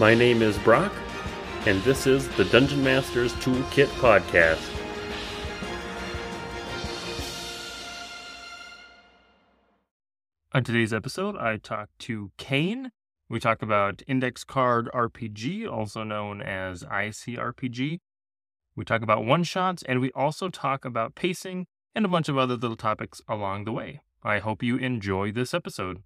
[0.00, 0.92] My name is Brock,
[1.66, 4.58] and this is the Dungeon Masters Toolkit Podcast.
[10.52, 12.90] On today's episode, I talk to Kane.
[13.28, 18.00] We talk about Index Card RPG, also known as ICRPG.
[18.74, 22.36] We talk about one shots, and we also talk about pacing and a bunch of
[22.36, 24.00] other little topics along the way.
[24.24, 26.02] I hope you enjoy this episode.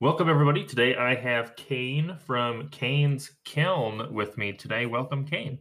[0.00, 0.64] Welcome, everybody.
[0.64, 4.86] Today I have Kane from Kane's Kiln with me today.
[4.86, 5.60] Welcome, Kane.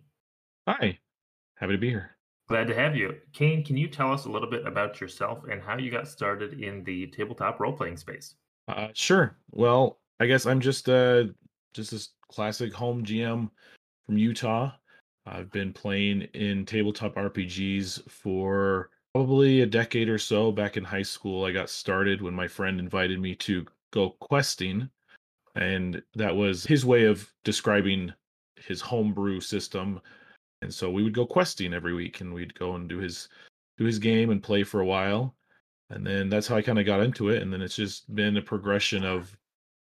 [0.67, 0.97] Hi,
[1.55, 2.17] happy to be here.
[2.49, 3.13] Glad to have you.
[3.31, 6.59] Kane, can you tell us a little bit about yourself and how you got started
[6.59, 8.33] in the tabletop role playing space?
[8.67, 9.37] Uh, sure.
[9.51, 11.25] Well, I guess I'm just uh
[11.75, 13.51] just this classic home GM
[14.07, 14.71] from Utah.
[15.27, 20.51] I've been playing in tabletop RPGs for probably a decade or so.
[20.51, 24.89] Back in high school, I got started when my friend invited me to go questing,
[25.55, 28.11] and that was his way of describing
[28.55, 30.01] his homebrew system.
[30.61, 33.29] And so we would go questing every week, and we'd go and do his
[33.77, 35.35] do his game and play for a while.
[35.89, 37.41] And then that's how I kind of got into it.
[37.41, 39.35] And then it's just been a progression of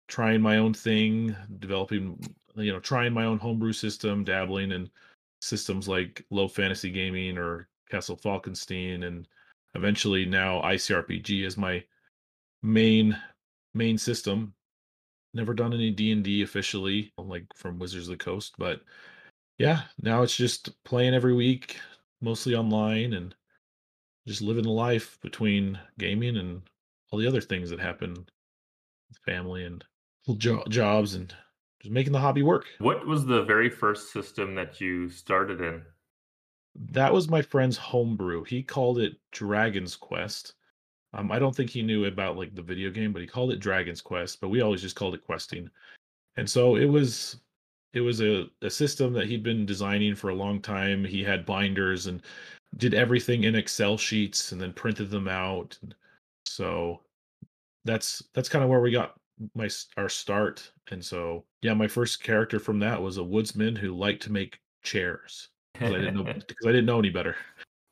[0.07, 2.19] trying my own thing, developing,
[2.55, 4.89] you know, trying my own homebrew system, dabbling in
[5.41, 9.27] systems like low fantasy gaming or Castle Falkenstein, and
[9.75, 11.83] eventually now ICRPG is my
[12.63, 13.17] main
[13.75, 14.53] main system.
[15.33, 18.81] Never done any D and D officially, like from Wizards of the Coast, but
[19.57, 21.77] yeah, now it's just playing every week,
[22.21, 23.35] mostly online, and
[24.27, 26.61] just living the life between gaming and
[27.11, 28.25] all the other things that happen,
[29.25, 29.83] family and
[30.37, 31.33] jo- jobs, and
[31.81, 32.65] just making the hobby work.
[32.79, 35.83] What was the very first system that you started in?
[36.91, 38.43] That was my friend's homebrew.
[38.43, 40.55] He called it Dragon's Quest.
[41.15, 43.59] Um, I don't think he knew about like the video game, but he called it
[43.59, 44.41] Dragon's Quest.
[44.41, 45.69] But we always just called it questing.
[46.37, 47.37] And so it was
[47.93, 51.05] it was a, a system that he'd been designing for a long time.
[51.05, 52.21] He had binders and
[52.77, 55.79] did everything in Excel sheets and then printed them out.
[56.45, 56.99] So
[57.85, 59.15] that's that's kind of where we got
[59.55, 60.69] my our start.
[60.91, 64.59] And so yeah, my first character from that was a woodsman who liked to make
[64.83, 67.37] chairs because I didn't know because I didn't know any better.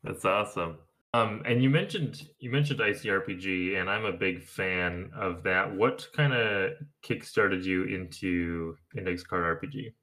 [0.03, 0.77] That's awesome.
[1.15, 5.73] Um, and you mentioned you mentioned ICRPG, and I'm a big fan of that.
[5.75, 6.71] What kind of
[7.05, 9.93] kickstarted you into Index Card RPG?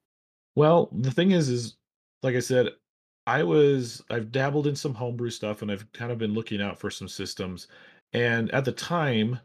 [0.54, 1.76] Well, the thing is, is
[2.22, 2.68] like I said,
[3.26, 6.78] I was I've dabbled in some homebrew stuff, and I've kind of been looking out
[6.78, 7.66] for some systems.
[8.12, 9.40] And at the time,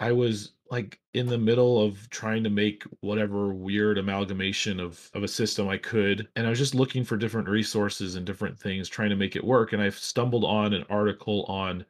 [0.00, 5.22] I was like in the middle of trying to make whatever weird amalgamation of of
[5.22, 8.88] a system I could and I was just looking for different resources and different things
[8.88, 11.84] trying to make it work and I stumbled on an article on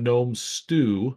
[0.00, 1.16] Gnome Stew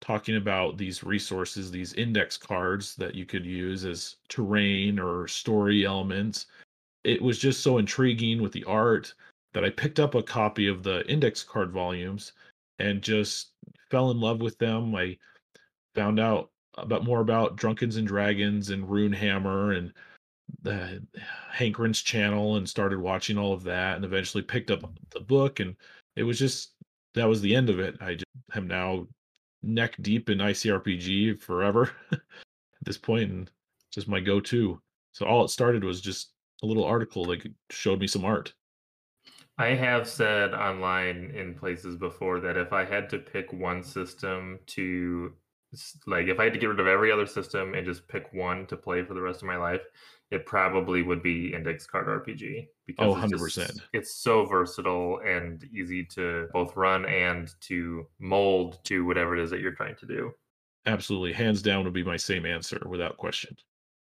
[0.00, 5.84] talking about these resources these index cards that you could use as terrain or story
[5.84, 6.46] elements.
[7.04, 9.12] It was just so intriguing with the art
[9.52, 12.32] that I picked up a copy of the index card volumes
[12.78, 13.52] and just
[13.90, 14.94] fell in love with them.
[14.94, 15.18] I
[15.98, 19.92] found out about more about Drunkens and Dragons and Runehammer and
[20.62, 21.04] the
[21.52, 25.74] Hankerin's channel and started watching all of that and eventually picked up the book and
[26.14, 26.74] it was just
[27.14, 27.96] that was the end of it.
[28.00, 29.08] I just am now
[29.64, 32.20] neck deep in ICRPG forever at
[32.82, 33.50] this point and
[33.92, 34.80] just my go-to.
[35.12, 36.30] So all it started was just
[36.62, 38.54] a little article that showed me some art.
[39.58, 44.60] I have said online in places before that if I had to pick one system
[44.66, 45.32] to
[46.06, 48.66] like if I had to get rid of every other system and just pick one
[48.66, 49.82] to play for the rest of my life,
[50.30, 53.32] it probably would be Index Card RPG because oh, 100%.
[53.32, 59.36] It's, just, it's so versatile and easy to both run and to mold to whatever
[59.36, 60.32] it is that you're trying to do.
[60.86, 63.56] Absolutely, hands down would be my same answer without question.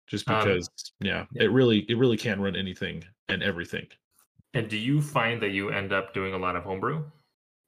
[0.08, 3.88] Just um, because, um, yeah, yeah, it really it really can run anything and everything.
[4.54, 7.04] And do you find that you end up doing a lot of homebrew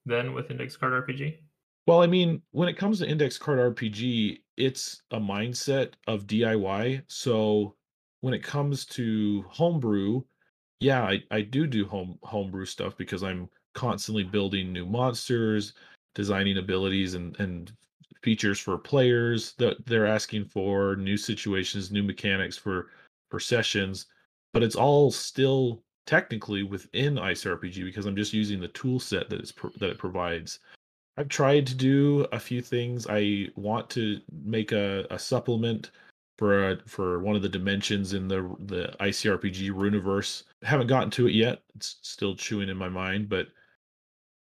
[0.04, 1.38] then with Index Card RPG?
[1.86, 7.02] Well, I mean, when it comes to index card RPG, it's a mindset of DIY.
[7.08, 7.74] So
[8.20, 10.22] when it comes to homebrew,
[10.80, 15.74] yeah, I, I do do home homebrew stuff because I'm constantly building new monsters,
[16.14, 17.72] designing abilities and and
[18.22, 22.88] features for players that they're asking for, new situations, new mechanics for
[23.30, 24.06] for sessions.
[24.54, 29.40] But it's all still technically within ICRPG because I'm just using the tool set that
[29.40, 30.60] it's that it provides.
[31.16, 33.06] I've tried to do a few things.
[33.08, 35.90] I want to make a, a supplement
[36.38, 40.44] for a, for one of the dimensions in the the ICRPG Runiverse.
[40.62, 41.62] Haven't gotten to it yet.
[41.76, 43.48] It's still chewing in my mind, but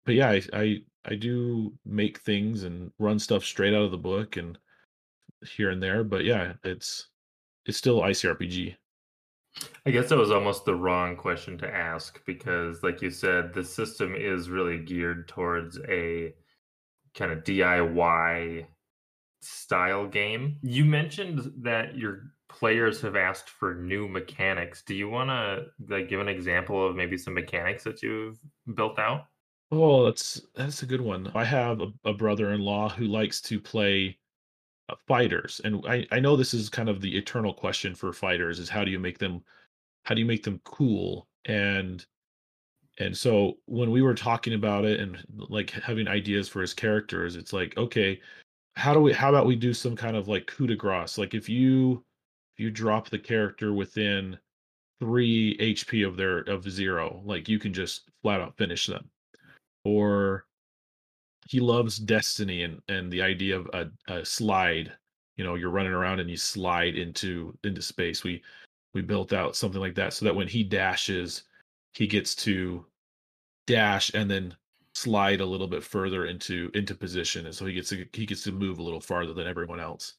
[0.05, 3.97] but yeah, I, I I do make things and run stuff straight out of the
[3.97, 4.57] book and
[5.43, 6.03] here and there.
[6.03, 7.07] But yeah, it's
[7.65, 8.75] it's still ICRPG.
[9.85, 13.63] I guess that was almost the wrong question to ask because, like you said, the
[13.63, 16.33] system is really geared towards a
[17.15, 18.65] kind of DIY
[19.41, 20.57] style game.
[20.61, 24.83] You mentioned that your players have asked for new mechanics.
[24.83, 28.39] Do you want to like give an example of maybe some mechanics that you've
[28.75, 29.25] built out?
[29.71, 31.31] Oh, that's that's a good one.
[31.33, 34.17] I have a, a brother-in-law who likes to play
[34.89, 38.59] uh, fighters, and I I know this is kind of the eternal question for fighters
[38.59, 39.43] is how do you make them
[40.03, 42.05] how do you make them cool and
[43.01, 47.35] and so when we were talking about it and like having ideas for his characters,
[47.35, 48.21] it's like okay,
[48.75, 51.17] how do we how about we do some kind of like coup de grace?
[51.17, 52.03] Like if you
[52.55, 54.37] if you drop the character within
[54.99, 59.09] three HP of their of zero, like you can just flat out finish them.
[59.83, 60.45] Or
[61.47, 64.93] he loves Destiny and and the idea of a, a slide.
[65.37, 68.23] You know, you're running around and you slide into into space.
[68.23, 68.43] We
[68.93, 71.45] we built out something like that so that when he dashes,
[71.93, 72.85] he gets to
[73.71, 74.55] dash and then
[74.93, 78.43] slide a little bit further into into position, and so he gets to he gets
[78.43, 80.15] to move a little farther than everyone else.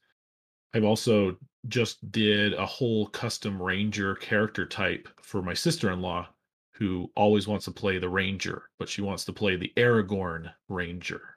[0.75, 1.37] I've also
[1.69, 6.29] just did a whole custom ranger character type for my sister-in-law
[6.73, 11.37] who always wants to play the ranger, but she wants to play the Aragorn ranger.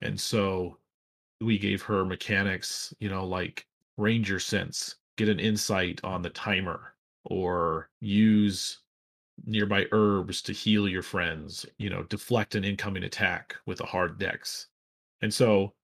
[0.00, 0.78] And so
[1.40, 6.94] we gave her mechanics, you know, like ranger sense, get an insight on the timer
[7.24, 8.80] or use
[9.44, 14.18] nearby herbs to heal your friends, you know, deflect an incoming attack with a hard
[14.18, 14.68] dex.
[15.22, 15.74] And so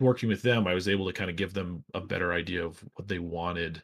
[0.00, 2.82] working with them, I was able to kind of give them a better idea of
[2.94, 3.82] what they wanted.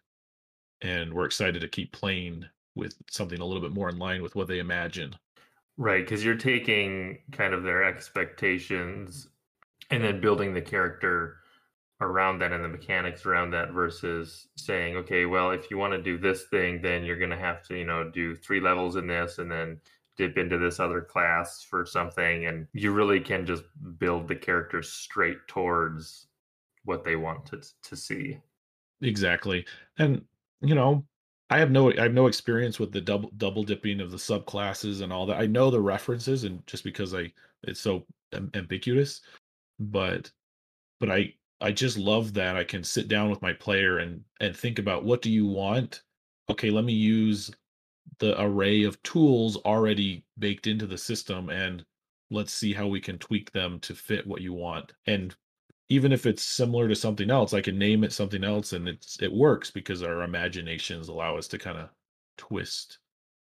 [0.83, 4.35] And we're excited to keep playing with something a little bit more in line with
[4.35, 5.15] what they imagine.
[5.77, 9.29] Right, because you're taking kind of their expectations
[9.91, 11.38] and then building the character
[12.01, 16.03] around that and the mechanics around that versus saying, okay, well, if you want to
[16.03, 19.07] do this thing, then you're going to have to, you know, do three levels in
[19.07, 19.81] this and then
[20.17, 22.47] dip into this other class for something.
[22.47, 23.65] And you really can just
[23.99, 26.27] build the characters straight towards
[26.85, 28.39] what they want to, to see.
[29.01, 29.67] Exactly.
[29.99, 30.23] And,
[30.61, 31.05] you know,
[31.51, 35.01] I have no I have no experience with the double double dipping of the subclasses
[35.01, 35.41] and all that.
[35.41, 38.05] I know the references and just because I it's so
[38.55, 39.23] ambiguous,
[39.81, 40.31] but
[41.01, 44.57] but I I just love that I can sit down with my player and and
[44.57, 46.03] think about what do you want?
[46.51, 47.51] Okay, let me use
[48.19, 51.85] the array of tools already baked into the system and
[52.31, 54.93] let's see how we can tweak them to fit what you want.
[55.07, 55.35] And
[55.89, 59.21] even if it's similar to something else, I can name it something else and it's
[59.21, 61.89] it works because our imaginations allow us to kind of
[62.37, 62.99] twist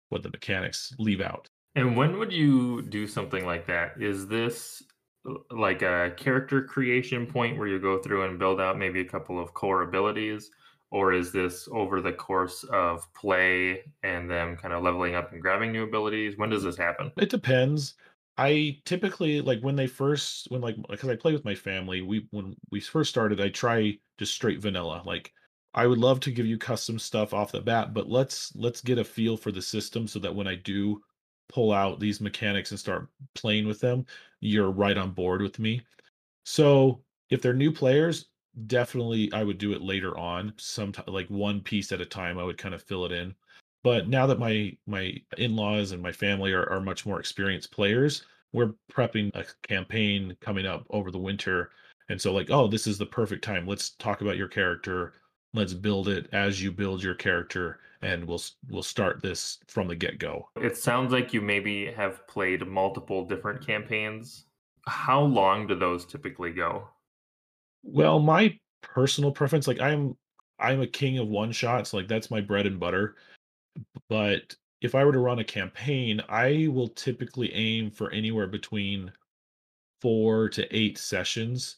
[0.10, 1.50] what the mechanics leave out.
[1.76, 4.02] And when would you do something like that?
[4.02, 4.82] Is this
[5.52, 9.40] like a character creation point where you go through and build out maybe a couple
[9.40, 10.52] of core abilities?
[10.92, 15.42] Or is this over the course of play and them kind of leveling up and
[15.42, 16.38] grabbing new abilities?
[16.38, 17.12] When does this happen?
[17.18, 17.96] It depends.
[18.38, 22.02] I typically like when they first when like because I play with my family.
[22.02, 25.02] We when we first started, I try just straight vanilla.
[25.06, 25.32] Like
[25.74, 29.00] I would love to give you custom stuff off the bat, but let's let's get
[29.00, 31.02] a feel for the system so that when I do
[31.48, 34.06] pull out these mechanics and start playing with them,
[34.40, 35.82] you're right on board with me.
[36.46, 38.28] So if they're new players,
[38.68, 42.38] definitely I would do it later on, some like one piece at a time.
[42.38, 43.36] I would kind of fill it in.
[43.84, 48.24] But now that my my in-laws and my family are, are much more experienced players,
[48.54, 51.72] we're prepping a campaign coming up over the winter.
[52.10, 53.68] And so like, oh, this is the perfect time.
[53.68, 55.14] Let's talk about your character.
[55.54, 59.96] Let's build it as you build your character and we'll we'll start this from the
[59.96, 60.48] get-go.
[60.62, 64.46] It sounds like you maybe have played multiple different campaigns.
[64.88, 66.88] How long do those typically go?
[67.84, 70.16] Well, my personal preference like I'm
[70.60, 73.16] I'm a king of one shots, like that's my bread and butter.
[74.08, 79.12] But if I were to run a campaign, I will typically aim for anywhere between
[80.02, 81.78] 4 to 8 sessions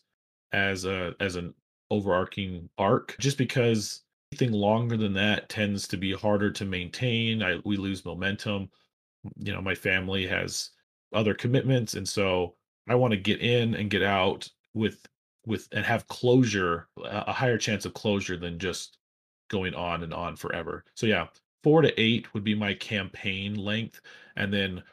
[0.51, 1.53] as a as an
[1.89, 7.41] overarching arc just because anything longer than that tends to be harder to maintain.
[7.41, 8.69] I we lose momentum.
[9.38, 10.72] You know, my family has
[11.13, 12.55] other commitments and so
[12.89, 15.05] I want to get in and get out with
[15.46, 18.98] with and have closure a higher chance of closure than just
[19.50, 20.84] going on and on forever.
[20.96, 21.27] So yeah,
[21.63, 24.01] four to eight would be my campaign length,
[24.36, 24.84] and then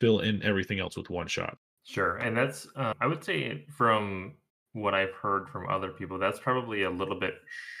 [0.00, 1.58] fill in everything else with one shot.
[1.84, 4.34] Sure, and that's uh, I would say from
[4.76, 7.34] what I've heard from other people, that's probably a little bit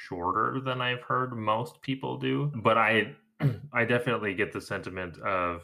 [0.08, 2.50] shorter than I've heard most people do.
[2.54, 3.14] But I
[3.72, 5.62] I definitely get the sentiment of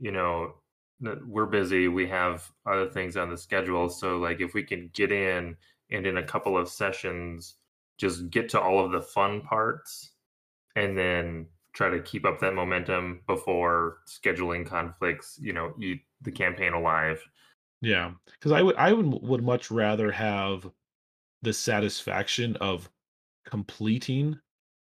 [0.00, 0.54] you know
[1.26, 5.10] we're busy, we have other things on the schedule, so like if we can get
[5.10, 5.56] in
[5.90, 7.54] and in a couple of sessions
[7.98, 10.12] just get to all of the fun parts
[10.76, 16.30] and then try to keep up that momentum before scheduling conflicts, you know, eat the
[16.30, 17.22] campaign alive.
[17.82, 20.70] Yeah, because I would I would would much rather have
[21.42, 22.88] the satisfaction of
[23.44, 24.38] completing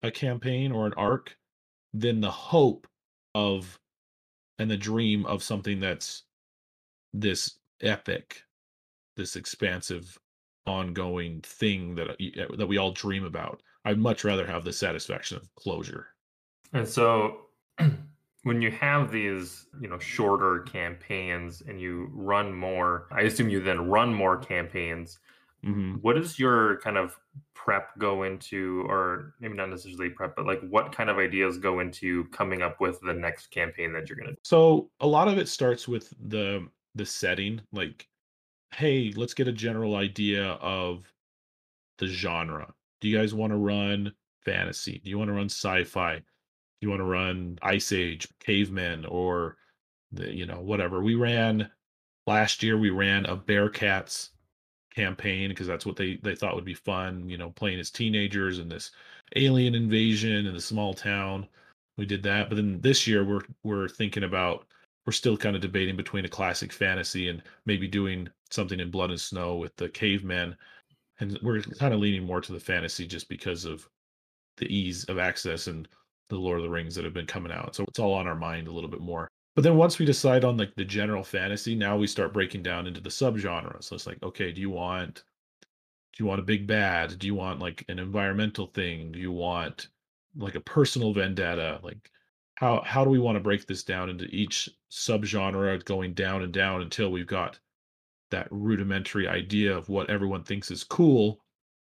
[0.04, 1.36] a campaign or an arc
[1.94, 2.88] than the hope
[3.34, 3.80] of
[4.60, 6.24] and the dream of something that's
[7.12, 8.44] this epic,
[9.18, 10.18] this expansive,
[10.68, 13.64] ongoing thing that uh, that we all dream about.
[13.84, 16.10] I'd much rather have the satisfaction of closure.
[16.72, 17.48] And so
[18.46, 23.60] when you have these, you know, shorter campaigns and you run more, I assume you
[23.60, 25.18] then run more campaigns.
[25.66, 25.96] Mm-hmm.
[26.02, 27.18] What does your kind of
[27.56, 31.80] prep go into, or maybe not necessarily prep, but like what kind of ideas go
[31.80, 34.36] into coming up with the next campaign that you're going to?
[34.36, 34.42] Do?
[34.44, 38.08] So a lot of it starts with the the setting, like,
[38.76, 41.12] hey, let's get a general idea of
[41.98, 42.72] the genre.
[43.02, 45.02] Do you guys want to run fantasy?
[45.04, 46.22] Do you want to run sci-fi?
[46.82, 49.58] You want to run Ice Age, Cavemen, or
[50.12, 51.02] the you know whatever.
[51.02, 51.70] We ran
[52.28, 52.78] last year.
[52.78, 54.30] We ran a Bearcats
[54.96, 57.30] campaign because that's what they they thought would be fun.
[57.30, 58.92] You know, playing as teenagers in this
[59.36, 61.48] alien invasion in the small town.
[61.98, 64.68] We did that, but then this year we're we're thinking about
[65.06, 69.12] we're still kind of debating between a classic fantasy and maybe doing something in Blood
[69.12, 70.56] and Snow with the cavemen.
[71.20, 73.88] And we're kind of leaning more to the fantasy just because of
[74.58, 75.88] the ease of access and
[76.30, 77.76] the Lord of the Rings that have been coming out.
[77.76, 79.30] So it's all on our mind a little bit more.
[79.56, 82.88] But then once we decide on like the general fantasy, now we start breaking down
[82.88, 83.86] into the subgenres.
[83.86, 85.24] So it's like, okay, do you want
[86.14, 87.18] do you want a big bad?
[87.20, 89.12] Do you want like an environmental thing?
[89.12, 89.90] Do you want
[90.36, 91.80] like a personal vendetta?
[91.84, 92.12] Like
[92.56, 96.54] how how do we want to break this down into each subgenre going down and
[96.54, 97.60] down until we've got
[98.32, 101.40] that rudimentary idea of what everyone thinks is cool.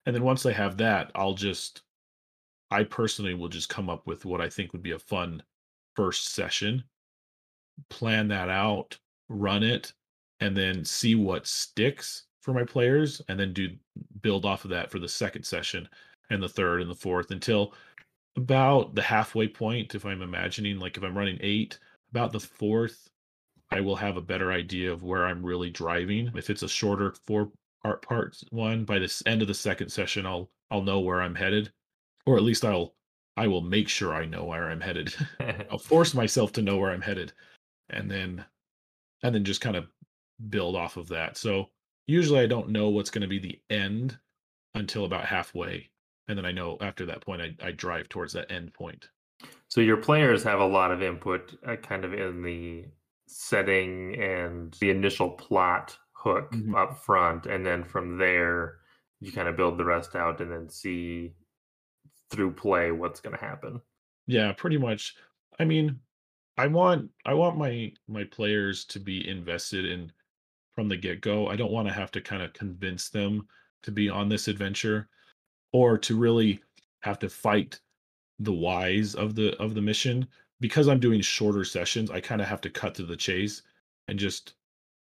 [0.06, 1.82] And then once I have that, I'll just
[2.70, 5.42] I personally will just come up with what I think would be a fun
[5.96, 6.84] first session,
[7.88, 8.98] plan that out,
[9.28, 9.92] run it,
[10.40, 13.70] and then see what sticks for my players, and then do
[14.22, 15.88] build off of that for the second session
[16.30, 17.74] and the third and the fourth until
[18.36, 19.94] about the halfway point.
[19.94, 21.78] If I'm imagining, like if I'm running eight,
[22.12, 23.10] about the fourth,
[23.70, 26.30] I will have a better idea of where I'm really driving.
[26.34, 27.50] If it's a shorter four
[27.82, 31.72] part one, by this end of the second session, I'll I'll know where I'm headed
[32.26, 32.94] or at least I'll
[33.36, 35.14] I will make sure I know where I'm headed.
[35.70, 37.32] I'll force myself to know where I'm headed,
[37.88, 38.44] and then
[39.22, 39.86] and then just kind of
[40.48, 41.36] build off of that.
[41.36, 41.70] So
[42.06, 44.18] usually I don't know what's going to be the end
[44.74, 45.90] until about halfway,
[46.28, 49.08] and then I know after that point I, I drive towards that end point.
[49.68, 52.84] So your players have a lot of input, uh, kind of in the
[53.26, 56.74] setting and the initial plot hook mm-hmm.
[56.74, 58.78] up front, and then from there
[59.20, 61.32] you kind of build the rest out, and then see
[62.30, 63.80] through play what's going to happen.
[64.26, 65.16] Yeah, pretty much.
[65.58, 65.99] I mean,
[66.56, 70.12] I want I want my my players to be invested in
[70.75, 71.49] from the get-go.
[71.49, 73.46] I don't want to have to kind of convince them
[73.82, 75.08] to be on this adventure
[75.72, 76.60] or to really
[77.00, 77.80] have to fight
[78.38, 80.26] the whys of the of the mission
[80.60, 82.10] because I'm doing shorter sessions.
[82.10, 83.62] I kind of have to cut to the chase
[84.08, 84.54] and just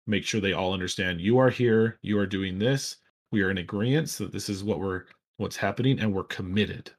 [0.06, 2.96] make sure they all understand you are here, you are doing this,
[3.32, 5.04] we are in agreement that this is what we're
[5.38, 6.90] what's happening and we're committed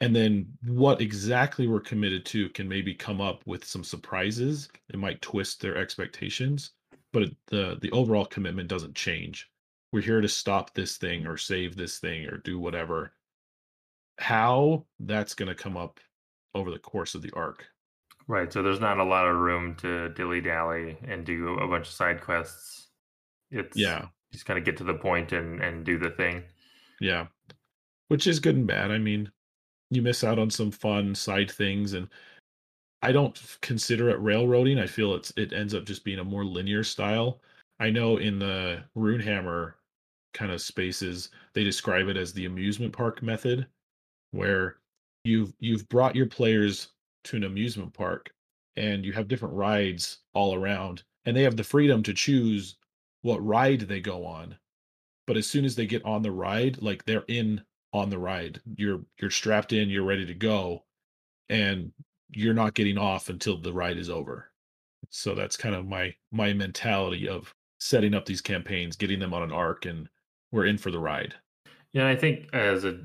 [0.00, 4.68] and then what exactly we're committed to can maybe come up with some surprises.
[4.90, 6.72] It might twist their expectations
[7.16, 9.50] but the the overall commitment doesn't change.
[9.90, 13.12] We're here to stop this thing or save this thing or do whatever.
[14.18, 15.98] How that's going to come up
[16.54, 17.64] over the course of the arc.
[18.28, 21.86] Right so there's not a lot of room to dilly dally and do a bunch
[21.86, 22.88] of side quests.
[23.50, 24.08] It's yeah.
[24.30, 26.42] just kind of get to the point and and do the thing.
[27.00, 27.28] Yeah.
[28.08, 29.30] Which is good and bad i mean
[29.90, 32.08] you miss out on some fun side things and
[33.02, 34.78] I don't consider it railroading.
[34.78, 37.40] I feel it's it ends up just being a more linear style.
[37.78, 39.74] I know in the Runehammer
[40.34, 43.66] kind of spaces, they describe it as the amusement park method,
[44.32, 44.78] where
[45.24, 46.88] you've you've brought your players
[47.24, 48.30] to an amusement park
[48.76, 52.76] and you have different rides all around, and they have the freedom to choose
[53.22, 54.56] what ride they go on.
[55.26, 57.62] But as soon as they get on the ride, like they're in
[57.92, 58.60] on the ride.
[58.76, 60.84] You're you're strapped in, you're ready to go,
[61.48, 61.92] and
[62.30, 64.50] you're not getting off until the ride is over.
[65.10, 69.42] So that's kind of my my mentality of setting up these campaigns, getting them on
[69.42, 70.08] an arc, and
[70.52, 71.34] we're in for the ride.
[71.92, 73.00] Yeah, I think as a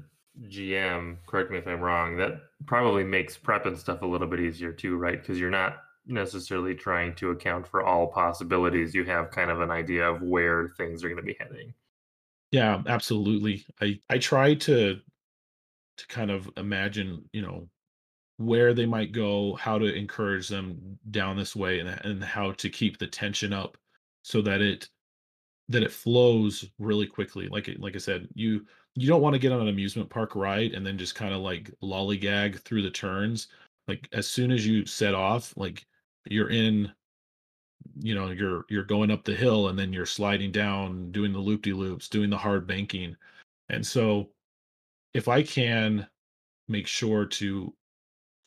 [0.47, 4.39] GM, correct me if I'm wrong, that probably makes prep and stuff a little bit
[4.39, 5.19] easier too, right?
[5.21, 8.95] Because you're not necessarily trying to account for all possibilities.
[8.95, 11.73] You have kind of an idea of where things are going to be heading.
[12.51, 13.65] Yeah, absolutely.
[13.81, 15.01] I I try to
[15.98, 17.70] to kind of imagine, you know,
[18.38, 22.70] where they might go, how to encourage them down this way, and and how to
[22.70, 23.77] keep the tension up
[24.24, 24.89] so that it
[25.70, 27.48] that it flows really quickly.
[27.50, 28.65] Like eh, like I said, you
[28.96, 31.41] you don't want to get on an amusement park ride and then just kind of
[31.41, 33.50] like lollygag through the turns.
[33.88, 35.86] Like as soon as you set off, like
[36.25, 36.91] you're in
[38.00, 41.39] you know you're you're going up the hill and then you're sliding down doing the
[41.39, 43.15] loop de loops doing the hard banking.
[43.69, 44.29] And so
[45.13, 46.07] if i can
[46.67, 47.73] make sure to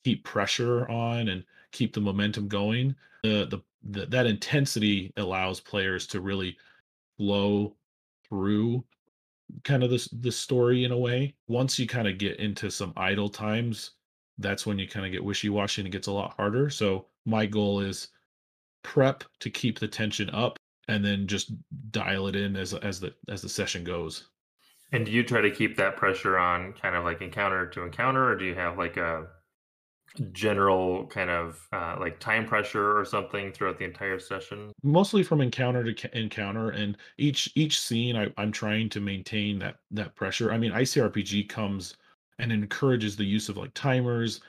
[0.05, 3.61] keep pressure on and keep the momentum going the the,
[4.01, 6.57] the that intensity allows players to really
[7.19, 7.75] flow
[8.29, 8.85] through
[9.63, 11.35] kind of this the story in a way.
[11.49, 13.93] Once you kind of get into some idle times
[14.39, 16.69] that's when you kind of get wishy-washy and it gets a lot harder.
[16.69, 18.09] So my goal is
[18.85, 21.53] prep to keep the tension up and then just
[21.91, 24.29] dial it in as as the as the session goes.
[24.93, 28.31] And do you try to keep that pressure on kind of like encounter to encounter
[28.31, 29.27] or do you have like a
[30.33, 34.73] general kind of uh, like time pressure or something throughout the entire session?
[34.83, 39.77] Mostly from encounter to encounter, and each each scene, I, I'm trying to maintain that
[39.91, 40.53] that pressure.
[40.53, 41.97] I mean, ICRPG comes
[42.39, 44.41] and encourages the use of like timers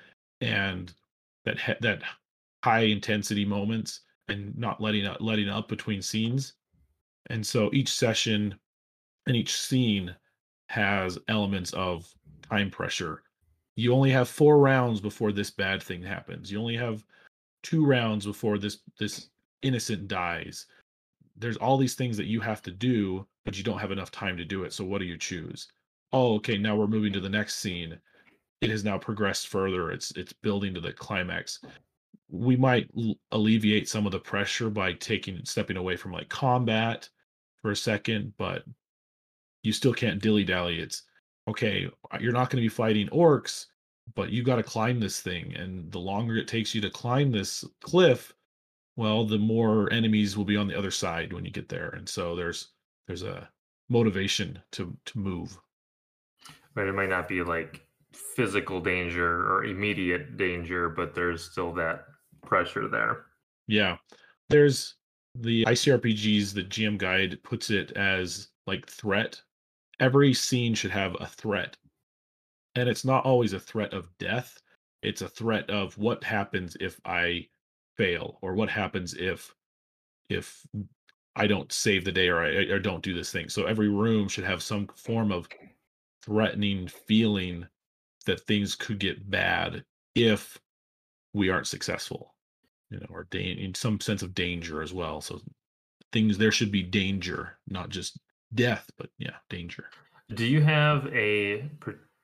[0.42, 0.94] and
[1.46, 2.04] that that
[2.64, 6.54] high intensity moments and not letting up letting up between scenes.
[7.30, 8.56] And so each session
[9.28, 10.16] and each scene
[10.70, 12.12] has elements of
[12.50, 13.24] time pressure.
[13.76, 16.52] You only have four rounds before this bad thing happens.
[16.52, 17.04] You only have
[17.64, 19.30] two rounds before this this
[19.62, 20.68] innocent dies.
[21.36, 24.38] There's all these things that you have to do, but you don't have enough time
[24.38, 24.72] to do it.
[24.72, 25.68] So what do you choose?
[26.14, 27.98] Oh, okay, now we're moving to the next scene.
[28.62, 29.92] It has now progressed further.
[29.92, 31.60] It's it's building to the climax
[32.36, 32.90] we might
[33.32, 37.10] alleviate some of the pressure by taking stepping away from like combat
[37.62, 38.64] for a second, but
[39.64, 40.80] you still can't dilly dally.
[40.80, 41.04] It's
[41.48, 43.68] okay, uh, you're not going to be fighting orcs,
[44.14, 45.56] but you got to climb this thing.
[45.56, 48.34] And the longer it takes you to climb this cliff,
[48.96, 51.90] well, the more enemies will be on the other side when you get there.
[51.90, 52.70] And so there's
[53.08, 53.50] there's a
[53.90, 55.58] motivation to to move.
[56.76, 56.88] Right.
[56.88, 62.06] it might not be like physical danger or immediate danger, but there's still that
[62.46, 63.26] pressure there.
[63.68, 63.98] Yeah.
[64.50, 64.96] There's
[65.36, 69.42] the ICRPGs, the GM guide puts it as like threat.
[70.00, 71.78] Every scene should have a threat.
[72.76, 74.62] And it's not always a threat of death.
[75.02, 77.48] It's a threat of what happens if I
[77.98, 79.54] fail or what happens if
[80.30, 80.66] if
[81.36, 83.50] I don't save the day or I or don't do this thing.
[83.50, 85.48] So every room should have some form of
[86.24, 87.66] threatening feeling
[88.26, 90.58] that things could get bad if
[91.34, 92.35] we aren't successful
[92.90, 95.22] you know, or da- in some sense of danger as well.
[95.22, 95.42] So
[96.12, 98.20] things there should be danger, not just
[98.54, 99.86] death, but yeah, danger.
[100.34, 101.70] Do you have a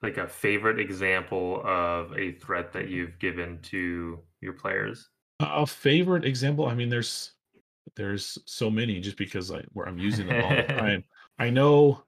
[0.02, 5.10] like a favorite example of a threat that you've given to your players?
[5.40, 7.34] A favorite example, I mean, there's
[7.96, 11.04] there's so many just because I where I'm using them all the time.
[11.38, 12.04] I know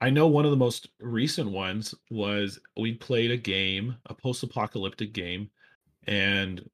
[0.00, 5.12] I know one of the most recent ones was we played a game, a post-apocalyptic
[5.12, 5.50] game,
[6.06, 6.68] and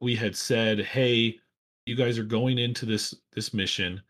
[0.00, 1.38] we had said, "Hey,
[1.86, 4.02] you guys are going into this this mission.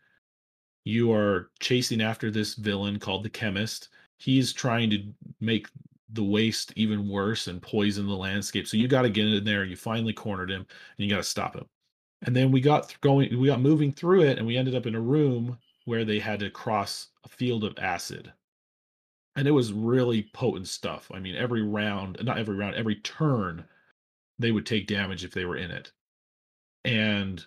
[0.83, 3.89] You are chasing after this villain called the Chemist.
[4.17, 5.03] He's trying to
[5.39, 5.67] make
[6.13, 8.67] the waste even worse and poison the landscape.
[8.67, 9.63] So you got to get in there.
[9.63, 11.65] You finally cornered him, and you got to stop him.
[12.23, 13.39] And then we got going.
[13.39, 16.39] We got moving through it, and we ended up in a room where they had
[16.41, 18.31] to cross a field of acid.
[19.35, 21.09] And it was really potent stuff.
[21.13, 23.65] I mean, every round, not every round, every turn,
[24.41, 25.91] they would take damage if they were in it.
[26.83, 27.45] And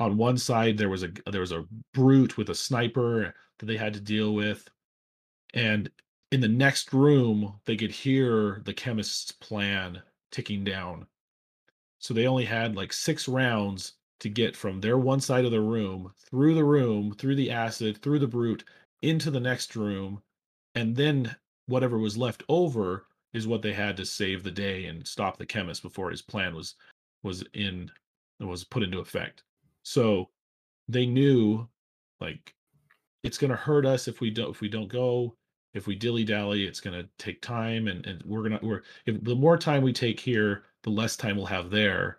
[0.00, 3.76] on one side there was a there was a brute with a sniper that they
[3.76, 4.68] had to deal with.
[5.54, 5.90] And
[6.30, 11.06] in the next room, they could hear the chemist's plan ticking down.
[11.98, 15.60] So they only had like six rounds to get from their one side of the
[15.60, 18.64] room through the room, through the acid, through the brute,
[19.02, 20.22] into the next room,
[20.74, 23.06] and then whatever was left over
[23.38, 26.54] is what they had to save the day and stop the chemist before his plan
[26.54, 26.74] was
[27.22, 27.90] was in
[28.40, 29.44] was put into effect.
[29.82, 30.28] So
[30.88, 31.66] they knew
[32.20, 32.54] like
[33.22, 35.34] it's going to hurt us if we don't if we don't go.
[35.74, 38.82] If we dilly dally it's going to take time and, and we're going to we're
[39.06, 42.18] if the more time we take here the less time we'll have there.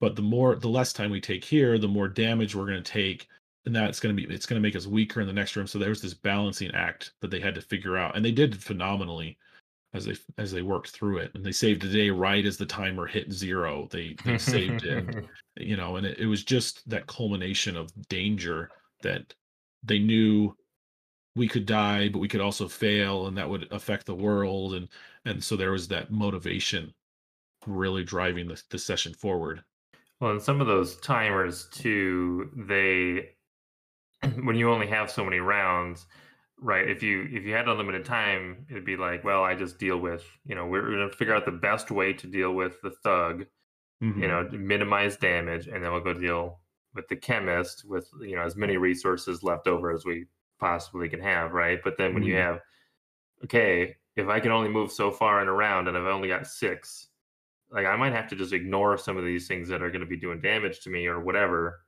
[0.00, 2.92] But the more the less time we take here the more damage we're going to
[2.92, 3.28] take
[3.64, 5.66] and that's going to be it's going to make us weaker in the next room.
[5.66, 8.62] So there was this balancing act that they had to figure out and they did
[8.62, 9.38] phenomenally
[9.96, 12.66] as they as they worked through it and they saved the day right as the
[12.66, 15.24] timer hit zero they they saved it
[15.56, 18.70] you know and it, it was just that culmination of danger
[19.02, 19.34] that
[19.82, 20.54] they knew
[21.34, 24.88] we could die but we could also fail and that would affect the world and
[25.24, 26.92] and so there was that motivation
[27.66, 29.62] really driving the, the session forward.
[30.20, 33.30] Well, and some of those timers too, they
[34.42, 36.06] when you only have so many rounds,
[36.58, 36.88] right?
[36.88, 40.24] If you if you had unlimited time, it'd be like, well, I just deal with,
[40.44, 43.46] you know, we're gonna figure out the best way to deal with the thug,
[44.00, 44.22] Mhm.
[44.22, 46.60] you know, minimize damage, and then we'll go deal
[46.94, 50.26] with the chemist with you know as many resources left over as we
[50.60, 51.80] possibly can have, right?
[51.84, 52.36] But then when you Mhm.
[52.36, 52.62] have,
[53.44, 56.46] okay, if I can only move so far in a round and I've only got
[56.46, 57.10] six,
[57.70, 60.06] like I might have to just ignore some of these things that are going to
[60.06, 61.86] be doing damage to me or whatever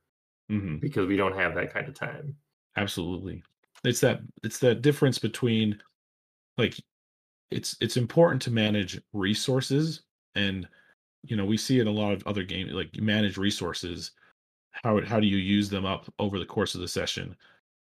[0.48, 0.81] Mhm.
[0.81, 2.38] because we don't have that kind of time.
[2.76, 3.42] Absolutely.
[3.85, 5.81] It's that it's that difference between
[6.57, 6.79] like
[7.51, 10.03] it's it's important to manage resources
[10.35, 10.67] and
[11.25, 14.12] you know we see in a lot of other games like you manage resources
[14.73, 17.37] how how do you use them up over the course of the session?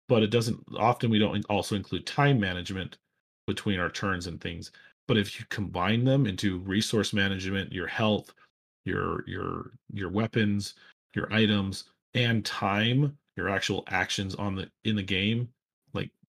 [0.08, 2.98] But it doesn't often we don't also include time management
[3.48, 4.72] between our turns and things.
[5.08, 8.34] But if you combine them into resource management your health
[8.86, 10.76] your your your weapons
[11.16, 15.50] your items and time your actual actions on the in the game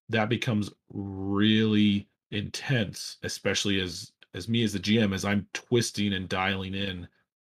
[0.09, 6.29] that becomes really intense especially as as me as the gm as i'm twisting and
[6.29, 7.07] dialing in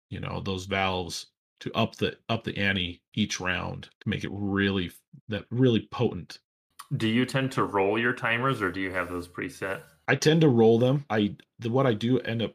[0.09, 1.27] you know those valves
[1.59, 4.91] to up the up the ante each round to make it really
[5.27, 6.39] that really potent
[6.95, 9.81] Do you tend to roll your timers or do you have those preset?
[10.07, 12.53] i tend to roll them i the what i do end up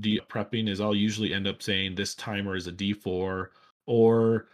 [0.00, 3.46] de prepping is i'll usually end up saying this timer is a d4
[3.86, 4.46] or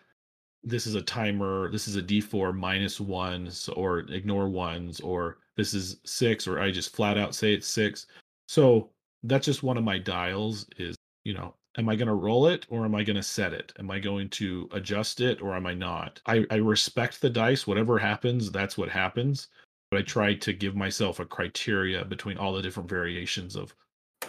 [0.65, 5.75] this is a timer this is a d4 minus ones or ignore ones or this
[5.75, 8.07] is six or i just flat out say it's six.
[8.49, 8.91] So
[9.25, 12.67] that's just one of my dials is you know am i going to roll it
[12.69, 13.73] or am i going to set it?
[13.79, 16.21] Am i going to adjust it or am i not?
[16.27, 19.49] I, I respect the dice whatever happens that's what happens
[19.91, 23.75] but i try to give myself a criteria between all the different variations of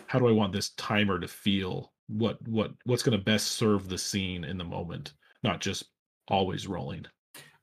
[0.08, 1.94] how do i want this timer to feel?
[2.08, 5.86] What what what's going to best serve the scene in the moment not just
[6.28, 7.06] always rolling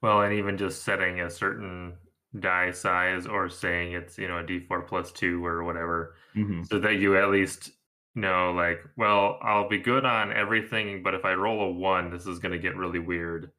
[0.02, 1.96] Well, and even just setting a certain
[2.40, 6.66] die size or saying it's, you know, a D4 plus two or whatever, Mhm.
[6.66, 7.72] so that you at least
[8.14, 12.26] know, like, well, I'll be good on everything, but if I roll a one, this
[12.26, 13.52] is going to get really weird,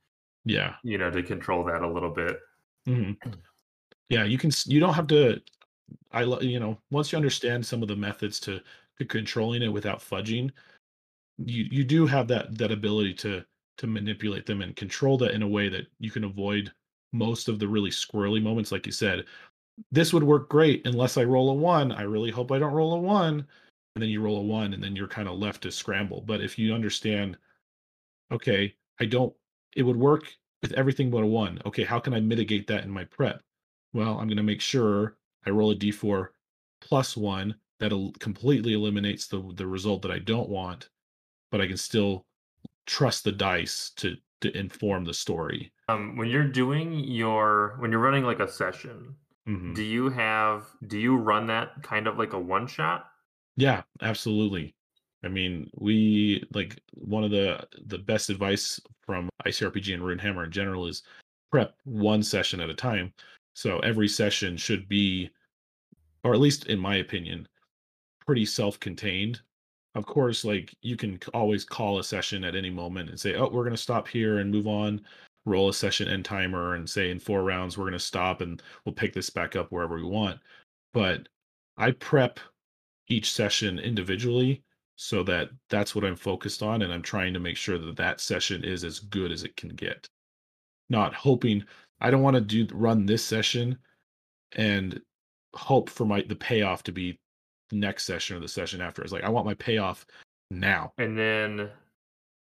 [0.45, 2.39] yeah you know, to control that a little bit.
[2.87, 3.17] Mhm.
[4.09, 5.41] yeah you can you don't have to
[6.11, 8.61] i you know once you understand some of the methods to
[8.99, 10.51] to controlling it without fudging
[11.37, 13.45] you you do have that that ability to
[13.81, 16.71] to manipulate them and control that in a way that you can avoid
[17.13, 19.25] most of the really squirrely moments like you said.
[19.91, 22.93] This would work great unless i roll a one i really hope i don't roll
[22.93, 23.47] a one
[23.95, 26.21] and then you roll a one and then you're kind of left to scramble.
[26.21, 27.37] But if you understand
[28.31, 29.33] okay i don't
[29.75, 31.59] it would work with everything but a one.
[31.65, 33.41] Okay how can i mitigate that in my prep?
[33.93, 35.17] Well i'm going to make sure
[35.47, 36.27] i roll a d4
[36.81, 40.89] plus one that completely eliminates the the result that i don't want
[41.51, 42.27] but i can still
[42.85, 47.99] trust the dice to to inform the story Um, when you're doing your, when you're
[48.01, 49.15] running like a session,
[49.47, 49.75] Mhm.
[49.75, 53.11] do you have, do you run that kind of like a one shot?
[53.55, 54.75] Yeah, absolutely.
[55.23, 60.51] I mean, we like one of the the best advice from ICRPG and Runehammer in
[60.51, 61.03] general is
[61.51, 63.13] prep one session at a time.
[63.53, 65.29] So every session should be,
[66.23, 67.47] or at least in my opinion,
[68.25, 69.41] pretty self-contained.
[69.95, 73.49] Of course, like you can always call a session at any moment and say, "Oh,
[73.49, 75.05] we're going to stop here and move on."
[75.45, 78.61] Roll a session end timer and say in four rounds we're going to stop and
[78.85, 80.39] we'll pick this back up wherever we want.
[80.93, 81.27] But
[81.77, 82.39] I prep
[83.07, 84.63] each session individually
[84.97, 88.21] so that that's what I'm focused on and I'm trying to make sure that that
[88.21, 90.07] session is as good as it can get.
[90.89, 91.63] Not hoping
[91.99, 93.79] I don't want to do run this session
[94.53, 95.01] and
[95.55, 97.17] hope for my the payoff to be
[97.71, 99.01] next session or the session after.
[99.01, 100.05] It's like I want my payoff
[100.49, 100.93] now.
[100.97, 101.69] And then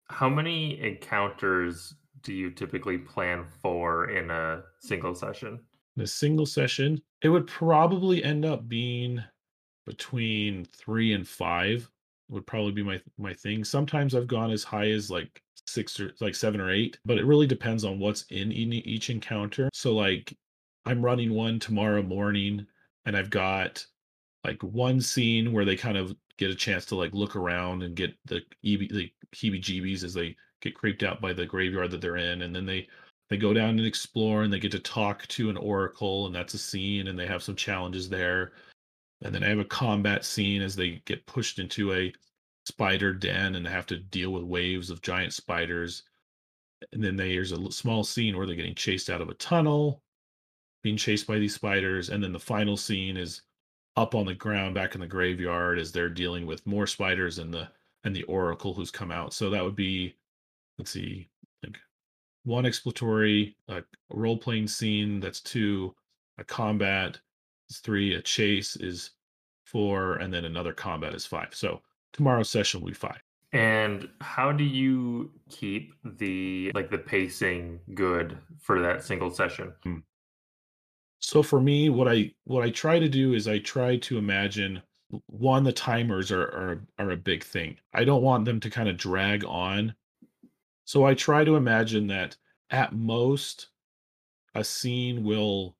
[0.08, 5.60] how many encounters do you typically plan for in a single session?
[5.96, 9.22] In a single session, it would probably end up being
[9.86, 11.88] between three and five
[12.28, 13.64] would probably be my my thing.
[13.64, 17.24] Sometimes I've gone as high as like six or like seven or eight, but it
[17.24, 19.68] really depends on what's in, in each encounter.
[19.72, 20.36] So like
[20.84, 22.66] I'm running one tomorrow morning
[23.04, 23.84] and I've got
[24.46, 27.96] like one scene where they kind of get a chance to like look around and
[27.96, 32.42] get the the heebie-jeebies as they get creeped out by the graveyard that they're in,
[32.42, 32.88] and then they
[33.28, 36.54] they go down and explore and they get to talk to an oracle, and that's
[36.54, 38.52] a scene, and they have some challenges there.
[39.22, 42.12] And then I have a combat scene as they get pushed into a
[42.66, 46.02] spider den and have to deal with waves of giant spiders.
[46.92, 50.02] And then there's a small scene where they're getting chased out of a tunnel,
[50.82, 52.10] being chased by these spiders.
[52.10, 53.42] And then the final scene is
[53.96, 57.52] up on the ground back in the graveyard as they're dealing with more spiders and
[57.52, 57.68] the
[58.04, 59.32] and the oracle who's come out.
[59.32, 60.14] So that would be
[60.78, 61.28] let's see,
[61.62, 61.78] like
[62.44, 65.20] one exploratory, a role playing scene.
[65.20, 65.94] That's two.
[66.38, 67.18] A combat
[67.70, 68.14] is three.
[68.14, 69.10] A chase is
[69.64, 71.54] four, and then another combat is five.
[71.54, 71.80] So
[72.12, 73.20] tomorrow's session will be five.
[73.52, 79.72] And how do you keep the like the pacing good for that single session?
[79.82, 79.98] Hmm.
[81.20, 84.82] So for me, what I what I try to do is I try to imagine
[85.26, 87.78] one the timers are are are a big thing.
[87.92, 89.94] I don't want them to kind of drag on.
[90.84, 92.36] So I try to imagine that
[92.70, 93.68] at most
[94.54, 95.76] a scene will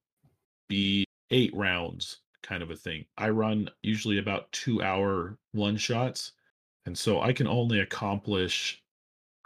[0.69, 3.07] be 8 rounds kind of a thing.
[3.19, 6.33] I run usually about 2 hour one shots
[6.87, 8.83] and so I can only accomplish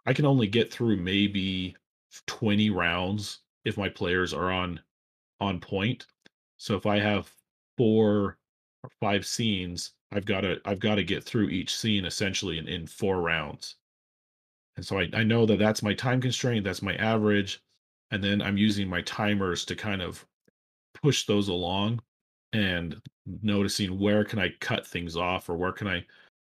[0.06, 1.76] I can only get through maybe
[2.26, 4.80] 20 rounds if my players are on
[5.40, 6.06] on point.
[6.58, 7.30] So if I have
[7.78, 8.36] 4
[8.82, 12.68] or 5 scenes, I've got to I've got to get through each scene essentially in,
[12.68, 13.76] in 4 rounds.
[14.76, 17.62] And so I, I know that that's my time constraint, that's my average,
[18.10, 20.24] and then I'm using my timers to kind of
[21.02, 22.00] push those along
[22.52, 23.00] and
[23.42, 26.04] noticing where can I cut things off or where can I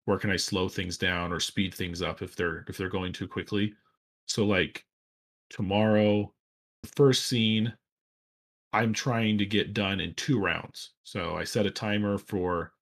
[0.05, 3.13] where can I slow things down or speed things up if they're if they're going
[3.13, 3.73] too quickly.
[4.27, 4.85] So like
[5.49, 6.33] tomorrow,
[6.83, 7.73] the first scene
[8.73, 10.91] I'm trying to get done in two rounds.
[11.03, 12.73] So I set a timer for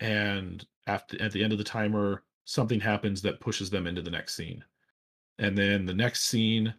[0.00, 4.10] and after at the end of the timer something happens that pushes them into the
[4.10, 4.64] next scene.
[5.38, 6.74] And then the next scene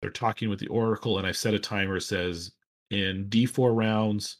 [0.00, 2.52] they're talking with the oracle and I've set a timer says
[2.90, 4.38] in D4 rounds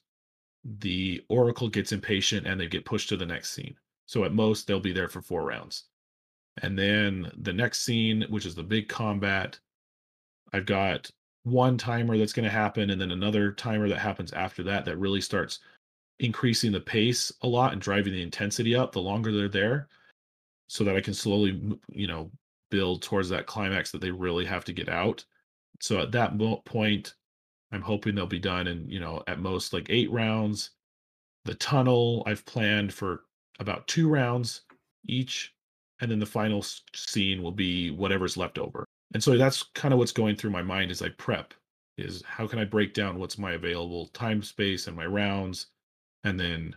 [0.65, 3.77] the oracle gets impatient and they get pushed to the next scene.
[4.07, 5.85] So at most they'll be there for 4 rounds.
[6.63, 9.59] And then the next scene, which is the big combat,
[10.53, 11.11] I've got
[11.45, 14.99] one timer that's going to happen and then another timer that happens after that that
[14.99, 15.61] really starts
[16.19, 19.89] increasing the pace a lot and driving the intensity up the longer they're there
[20.69, 22.31] so that I can slowly you know
[22.71, 25.25] build towards that climax that they really have to get out.
[25.81, 26.33] So at that
[26.65, 27.15] point
[27.71, 30.71] I'm hoping they'll be done in, you know, at most like 8 rounds.
[31.45, 33.25] The tunnel I've planned for
[33.61, 34.63] about 2 rounds
[35.07, 35.55] each
[36.01, 39.99] and then the final scene will be whatever's left over and so that's kind of
[39.99, 41.55] what's going through my mind as I prep
[41.97, 45.69] is how can I break down what's my available time space and my rounds
[46.25, 46.75] and then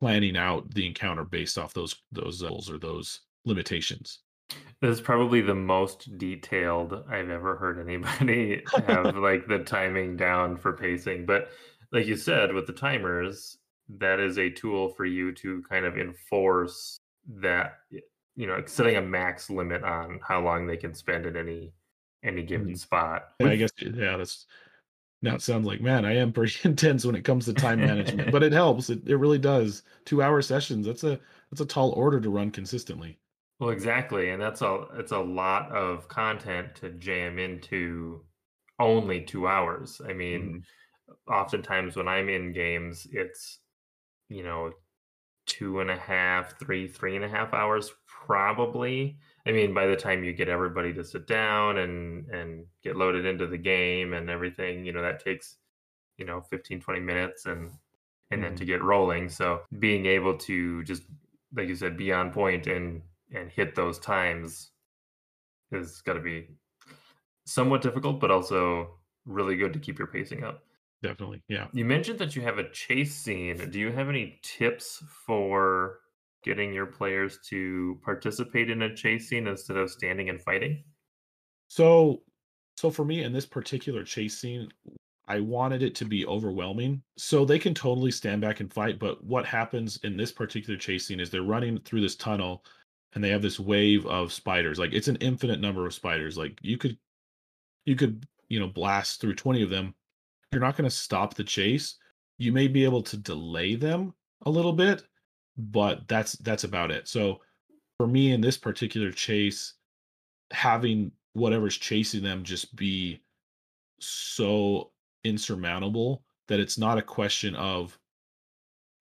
[0.00, 4.20] planning out the encounter based off those those levels or those limitations.
[4.80, 10.56] This is probably the most detailed I've ever heard anybody have like the timing down
[10.56, 11.26] for pacing.
[11.26, 11.50] But
[11.92, 13.58] like you said, with the timers,
[13.98, 16.98] that is a tool for you to kind of enforce
[17.36, 17.78] that
[18.40, 21.74] you know setting a max limit on how long they can spend at any
[22.24, 22.74] any given mm-hmm.
[22.76, 23.28] spot.
[23.38, 24.46] Yeah, I guess yeah, that's
[25.20, 28.32] now it sounds like man, I am pretty intense when it comes to time management,
[28.32, 28.88] but it helps.
[28.88, 29.82] It it really does.
[30.06, 30.86] Two hour sessions.
[30.86, 33.18] That's a that's a tall order to run consistently.
[33.58, 38.24] Well, exactly, and that's a it's a lot of content to jam into
[38.78, 40.00] only two hours.
[40.08, 40.64] I mean,
[41.10, 41.30] mm-hmm.
[41.30, 43.58] oftentimes when I'm in games, it's
[44.30, 44.72] you know
[45.50, 49.18] two and a half, three, three and a half hours probably.
[49.46, 53.26] I mean, by the time you get everybody to sit down and and get loaded
[53.26, 55.56] into the game and everything, you know, that takes,
[56.18, 57.70] you know, 15, 20 minutes and
[58.30, 58.72] and then to mm-hmm.
[58.72, 59.28] get rolling.
[59.28, 61.02] So being able to just
[61.54, 63.02] like you said, be on point and
[63.34, 64.70] and hit those times
[65.72, 66.46] is gotta be
[67.44, 68.94] somewhat difficult, but also
[69.26, 70.62] really good to keep your pacing up.
[71.02, 71.42] Definitely.
[71.48, 71.68] Yeah.
[71.72, 73.70] You mentioned that you have a chase scene.
[73.70, 76.00] Do you have any tips for
[76.42, 80.84] getting your players to participate in a chase scene instead of standing and fighting?
[81.68, 82.22] So,
[82.76, 84.68] so for me in this particular chase scene,
[85.26, 87.02] I wanted it to be overwhelming.
[87.16, 91.06] So they can totally stand back and fight, but what happens in this particular chase
[91.06, 92.64] scene is they're running through this tunnel
[93.14, 94.78] and they have this wave of spiders.
[94.78, 96.36] Like it's an infinite number of spiders.
[96.36, 96.98] Like you could
[97.86, 99.94] you could, you know, blast through 20 of them
[100.52, 101.96] you're not going to stop the chase.
[102.38, 104.14] You may be able to delay them
[104.46, 105.04] a little bit,
[105.56, 107.08] but that's that's about it.
[107.08, 107.40] So
[107.98, 109.74] for me in this particular chase,
[110.50, 113.22] having whatever's chasing them just be
[114.00, 114.90] so
[115.24, 117.96] insurmountable that it's not a question of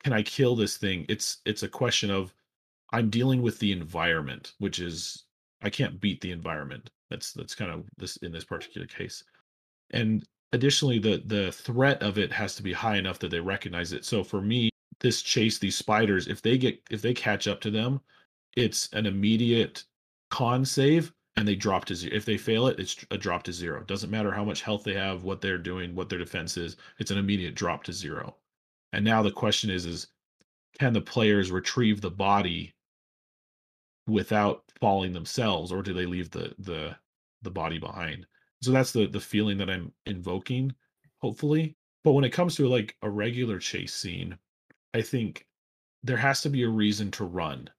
[0.03, 1.05] can I kill this thing?
[1.09, 2.33] It's it's a question of
[2.91, 5.25] I'm dealing with the environment, which is
[5.61, 6.89] I can't beat the environment.
[7.09, 9.23] That's that's kind of this in this particular case.
[9.91, 13.93] And additionally the the threat of it has to be high enough that they recognize
[13.93, 14.05] it.
[14.05, 17.71] So for me this chase these spiders if they get if they catch up to
[17.71, 18.01] them
[18.55, 19.83] it's an immediate
[20.29, 23.53] con save and they drop to zero if they fail it it's a drop to
[23.53, 23.83] zero.
[23.83, 27.11] Doesn't matter how much health they have what they're doing what their defense is it's
[27.11, 28.35] an immediate drop to zero.
[28.93, 30.07] And now the question is is
[30.79, 32.73] can the players retrieve the body
[34.07, 36.95] without falling themselves or do they leave the the
[37.43, 38.25] the body behind
[38.61, 40.73] so that's the the feeling that i'm invoking
[41.19, 44.37] hopefully but when it comes to like a regular chase scene
[44.93, 45.45] i think
[46.03, 47.69] there has to be a reason to run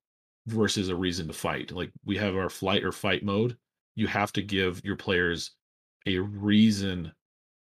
[0.47, 3.57] versus a reason to fight like we have our flight or fight mode
[3.95, 5.53] you have to give your players
[6.07, 7.13] a reason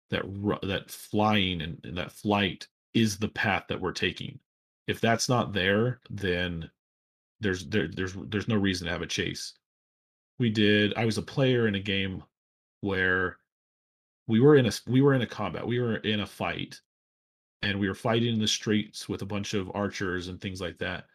[0.09, 0.23] that
[0.63, 4.39] that flying and, and that flight is the path that we're taking
[4.87, 6.69] if that's not there then
[7.39, 9.53] there's there, there's there's no reason to have a chase.
[10.39, 10.93] We did.
[10.95, 12.23] I was a player in a game
[12.81, 13.37] where
[14.27, 15.65] we were in a we were in a combat.
[15.65, 16.79] We were in a fight,
[17.61, 20.77] and we were fighting in the streets with a bunch of archers and things like
[20.79, 21.05] that.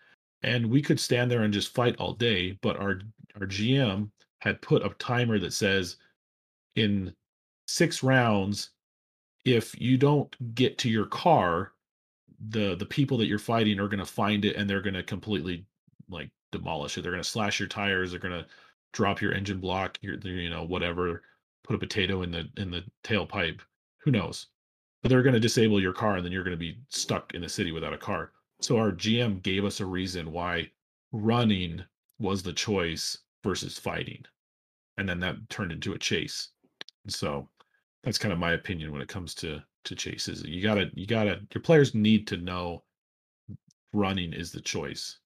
[0.43, 3.01] And we could stand there and just fight all day, but our
[3.41, 5.97] our GM had put a timer that says
[6.75, 7.15] in
[7.67, 8.71] six rounds,
[9.45, 11.73] if you don't get to your car,
[12.49, 15.03] the the people that you're fighting are going to find it and they're going to
[15.03, 15.65] completely
[16.11, 17.03] like demolish it.
[17.03, 18.11] They're going to slash your tires.
[18.11, 18.47] They're going to
[18.93, 19.99] drop your engine block.
[20.03, 21.23] Your, you know, whatever.
[21.65, 23.61] Put a potato in the in the tailpipe.
[23.99, 24.49] Who knows?
[25.03, 27.43] But they're going to disable your car, and then you're going to be stuck in
[27.43, 28.33] the city without a car.
[28.61, 30.71] So our GM gave us a reason why
[31.11, 31.85] running
[32.19, 34.25] was the choice versus fighting,
[34.99, 36.51] and then that turned into a chase.
[37.09, 37.49] So
[38.05, 40.43] that's kind of my opinion when it comes to to chases.
[40.45, 42.85] You gotta you gotta your players need to know
[43.93, 45.19] running is the choice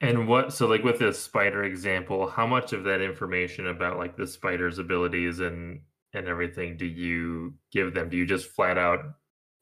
[0.00, 4.16] and what so like with this spider example, how much of that information about like
[4.16, 5.80] the spider's abilities and
[6.12, 8.08] and everything do you give them?
[8.08, 9.00] Do you just flat out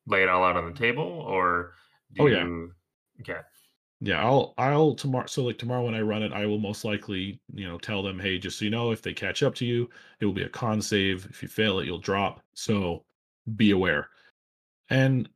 [0.07, 1.73] lay it all out on the table or
[2.15, 2.73] do oh, you
[3.19, 3.23] yeah.
[3.35, 3.41] Okay.
[4.01, 7.41] Yeah, I'll I'll tomorrow so like tomorrow when I run it, I will most likely,
[7.53, 9.91] you know, tell them, hey, just so you know, if they catch up to you,
[10.21, 11.27] it will be a con save.
[11.29, 12.41] If you fail it, you'll drop.
[12.55, 13.05] So
[13.57, 14.09] be aware.
[14.89, 15.29] And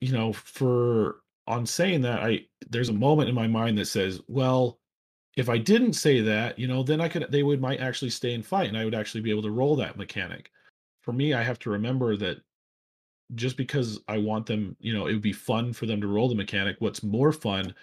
[0.00, 4.20] you know, for on saying that, I there's a moment in my mind that says,
[4.28, 4.78] well,
[5.36, 8.34] if I didn't say that, you know, then I could they would might actually stay
[8.34, 10.50] and fight and I would actually be able to roll that mechanic.
[11.02, 12.38] For me, I have to remember that
[13.34, 16.28] just because I want them, you know, it would be fun for them to roll
[16.28, 16.76] the mechanic.
[16.78, 17.74] What's more fun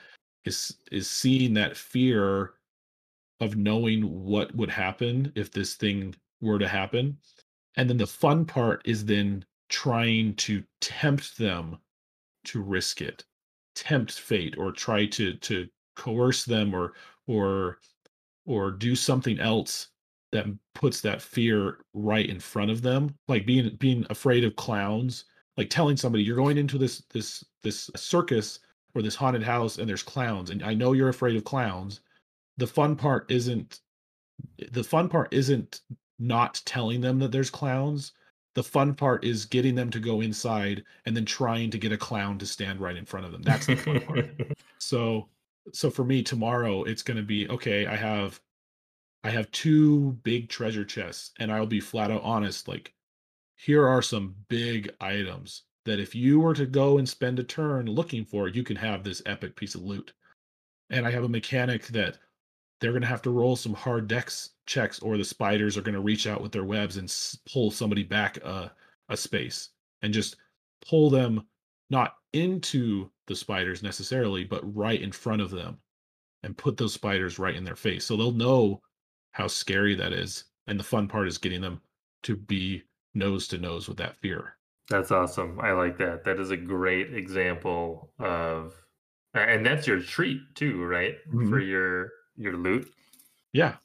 [0.46, 2.54] is is seeing that fear
[3.42, 7.18] of knowing what would happen if this thing were to happen.
[7.76, 11.78] And then the fun part is then trying to tempt them
[12.46, 13.24] to risk it
[13.76, 16.94] tempt fate or try to to coerce them or
[17.28, 17.80] or
[18.46, 19.90] or do something else
[20.32, 25.26] that puts that fear right in front of them like being being afraid of clowns
[25.58, 28.60] like telling somebody you're going into this this this circus
[28.96, 32.02] or this haunted house and there's clowns and i know you're afraid of clowns.
[32.58, 33.80] The fun part isn't
[34.72, 35.82] the fun part isn't
[36.20, 38.14] not telling them that there's clowns
[38.54, 41.98] the fun part is getting them to go inside and then trying to get a
[41.98, 43.42] clown to stand right in front of them.
[43.42, 44.30] That's the fun part.
[44.80, 45.30] So
[45.74, 48.42] so for me tomorrow it's going to be okay, I have
[49.24, 52.94] I have two big treasure chests and I'll be flat out honest like
[53.56, 57.86] here are some big items that if you were to go and spend a turn
[57.86, 60.14] looking for, you can have this epic piece of loot.
[60.90, 62.18] And I have a mechanic that
[62.80, 65.96] they're going to have to roll some hard dex checks or the spiders are going
[65.96, 67.14] to reach out with their webs and
[67.52, 68.72] pull somebody back a,
[69.10, 69.70] a space
[70.02, 70.38] and just
[70.88, 71.46] pull them
[71.90, 75.78] not into the spiders necessarily but right in front of them
[76.44, 78.82] and put those spiders right in their face so they'll know
[79.32, 81.82] how scary that is and the fun part is getting them
[82.24, 82.82] to be
[83.14, 84.56] nose to nose with that fear
[84.90, 88.74] that's awesome i like that that is a great example of
[89.34, 91.50] and that's your treat too right mm-hmm.
[91.50, 92.92] for your your loot.
[93.54, 93.76] Yeah.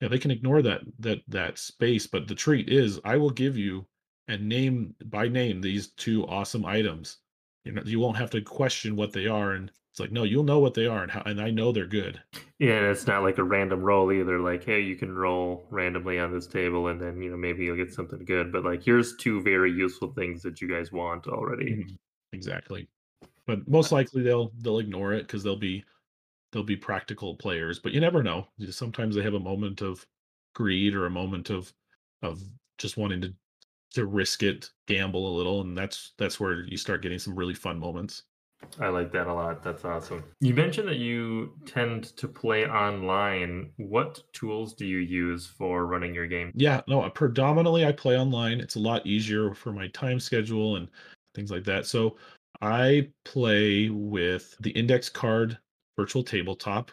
[0.00, 3.56] Yeah, they can ignore that that that space, but the treat is I will give
[3.56, 3.86] you
[4.28, 7.18] and name by name these two awesome items.
[7.64, 10.44] You know, you won't have to question what they are and it's like, no, you'll
[10.44, 12.20] know what they are and how and I know they're good.
[12.60, 14.38] Yeah, it's not like a random roll either.
[14.38, 17.76] Like, hey, you can roll randomly on this table and then, you know, maybe you'll
[17.76, 18.52] get something good.
[18.52, 21.72] But like here's two very useful things that you guys want already.
[21.72, 21.94] Mm-hmm.
[22.32, 22.88] Exactly.
[23.46, 25.84] But most likely they'll they'll ignore it because they'll be
[26.52, 28.46] they'll be practical players, but you never know.
[28.70, 30.06] Sometimes they have a moment of
[30.54, 31.72] greed or a moment of
[32.22, 32.42] of
[32.78, 33.34] just wanting to
[33.94, 37.54] to risk it, gamble a little, and that's that's where you start getting some really
[37.54, 38.24] fun moments.
[38.80, 39.62] I like that a lot.
[39.62, 40.24] That's awesome.
[40.40, 43.70] You mentioned that you tend to play online.
[43.76, 46.52] What tools do you use for running your game?
[46.54, 48.60] Yeah, no, uh, predominantly I play online.
[48.60, 50.88] It's a lot easier for my time schedule and
[51.34, 51.86] things like that.
[51.86, 52.16] So
[52.60, 55.56] I play with the index card
[55.98, 56.90] virtual tabletop.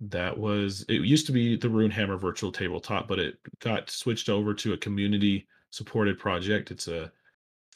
[0.00, 4.52] That was it used to be the runehammer virtual tabletop but it got switched over
[4.54, 6.70] to a community supported project.
[6.70, 7.10] It's a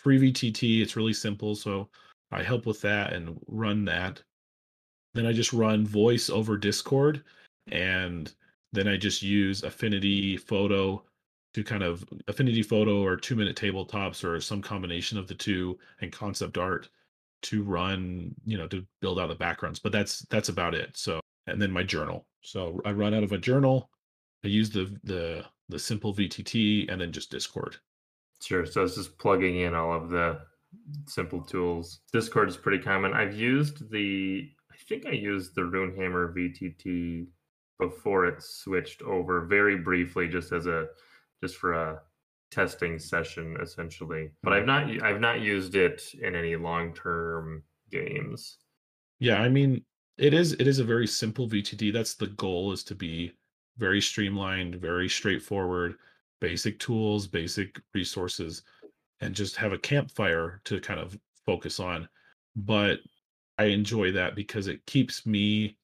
[0.00, 1.88] free vtt it's really simple so
[2.30, 4.22] i help with that and run that.
[5.14, 7.22] Then i just run voice over discord
[7.70, 8.32] and
[8.72, 11.02] then I just use Affinity Photo
[11.54, 15.78] to kind of Affinity Photo or two minute tabletops or some combination of the two
[16.00, 16.88] and concept art
[17.42, 19.78] to run, you know, to build out the backgrounds.
[19.78, 20.96] But that's that's about it.
[20.96, 22.26] So and then my journal.
[22.42, 23.90] So I run out of a journal.
[24.44, 27.76] I use the the the simple VTT and then just Discord.
[28.40, 28.64] Sure.
[28.64, 30.40] So it's just plugging in all of the
[31.06, 32.00] simple tools.
[32.12, 33.12] Discord is pretty common.
[33.12, 37.26] I've used the I think I used the Runehammer VTT
[37.78, 40.86] before it switched over very briefly just as a
[41.42, 42.00] just for a
[42.50, 44.30] testing session essentially.
[44.42, 44.98] But I've mm-hmm.
[44.98, 48.58] not I've not used it in any long-term games.
[49.18, 49.84] Yeah, I mean
[50.16, 51.92] it is it is a very simple VTT.
[51.92, 53.32] That's the goal is to be
[53.76, 55.94] very streamlined, very straightforward,
[56.40, 58.62] basic tools, basic resources
[59.20, 62.08] and just have a campfire to kind of focus on.
[62.56, 63.00] But
[63.58, 65.76] I enjoy that because it keeps me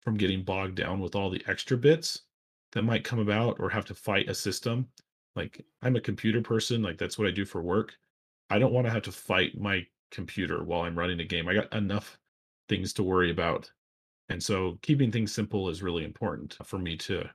[0.00, 2.22] from getting bogged down with all the extra bits
[2.72, 4.88] that might come about or have to fight a system.
[5.36, 7.94] Like I'm a computer person, like that's what I do for work.
[8.50, 11.48] I don't want to have to fight my computer while I'm running a game.
[11.48, 12.18] I got enough
[12.68, 13.70] things to worry about.
[14.28, 17.28] And so keeping things simple is really important for me to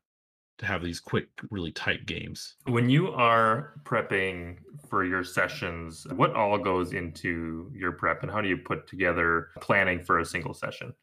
[0.61, 2.55] to have these quick, really tight games.
[2.65, 8.41] When you are prepping for your sessions, what all goes into your prep and how
[8.41, 10.93] do you put together planning for a single session?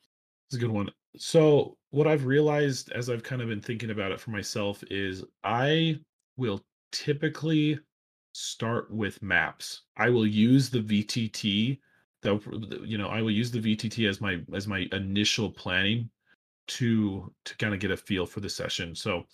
[0.49, 0.91] It's a good one.
[1.17, 5.25] So, what I've realized as I've kind of been thinking about it for myself is
[5.43, 5.99] I
[6.37, 6.63] will
[6.93, 7.79] typically
[8.33, 9.83] start with maps.
[9.97, 11.79] I will use the VTT
[12.23, 16.11] that you know, I will use the VTT as my as my initial planning
[16.69, 18.95] to to kind of get a feel for the session.
[18.95, 19.25] So,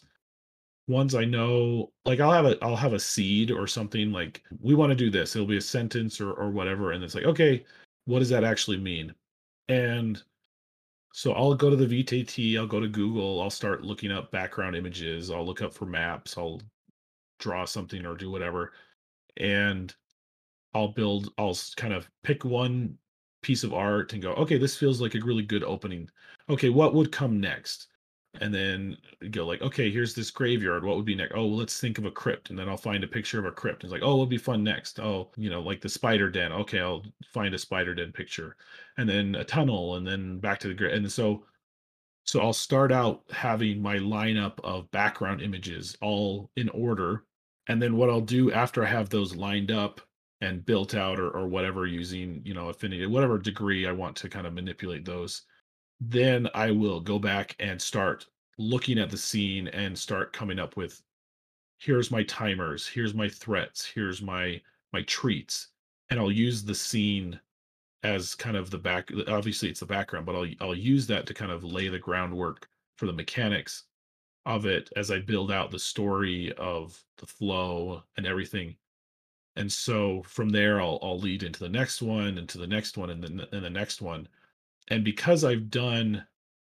[0.86, 4.74] ones I know, like I'll have a I'll have a seed or something like we
[4.74, 5.34] want to do this.
[5.34, 7.64] It'll be a sentence or or whatever, and it's like okay,
[8.06, 9.14] what does that actually mean?
[9.68, 10.22] And
[11.12, 14.76] so I'll go to the VTT, I'll go to Google, I'll start looking up background
[14.76, 16.60] images, I'll look up for maps, I'll
[17.44, 18.72] draw something or do whatever,
[19.36, 19.94] and
[20.74, 21.32] I'll build.
[21.38, 22.98] I'll kind of pick one
[23.42, 26.08] piece of art and go, okay, this feels like a really good opening.
[26.48, 27.88] Okay, what would come next?
[28.40, 28.96] and then
[29.30, 30.84] go like, okay, here's this graveyard.
[30.84, 31.34] What would be next?
[31.34, 33.50] Oh, well, let's think of a crypt, and then I'll find a picture of a
[33.50, 33.84] crypt.
[33.84, 34.98] It's like, oh, would be fun next?
[34.98, 36.52] Oh, you know, like the spider den.
[36.52, 38.56] Okay, I'll find a spider den picture,
[38.98, 40.94] and then a tunnel, and then back to the grid.
[40.94, 41.44] And so,
[42.24, 47.24] so I'll start out having my lineup of background images all in order,
[47.68, 50.00] and then what I'll do after I have those lined up
[50.40, 54.28] and built out or, or whatever using you know affinity whatever degree i want to
[54.28, 55.42] kind of manipulate those
[56.00, 58.26] then I will go back and start
[58.58, 61.02] looking at the scene and start coming up with
[61.78, 64.60] here's my timers, here's my threats, here's my
[64.92, 65.68] my treats,
[66.10, 67.40] and I'll use the scene
[68.02, 71.34] as kind of the back obviously it's the background, but I'll I'll use that to
[71.34, 73.84] kind of lay the groundwork for the mechanics
[74.46, 78.76] of it as I build out the story of the flow and everything.
[79.56, 83.10] And so from there I'll I'll lead into the next one, into the next one,
[83.10, 84.28] and then and the next one
[84.88, 86.24] and because I've done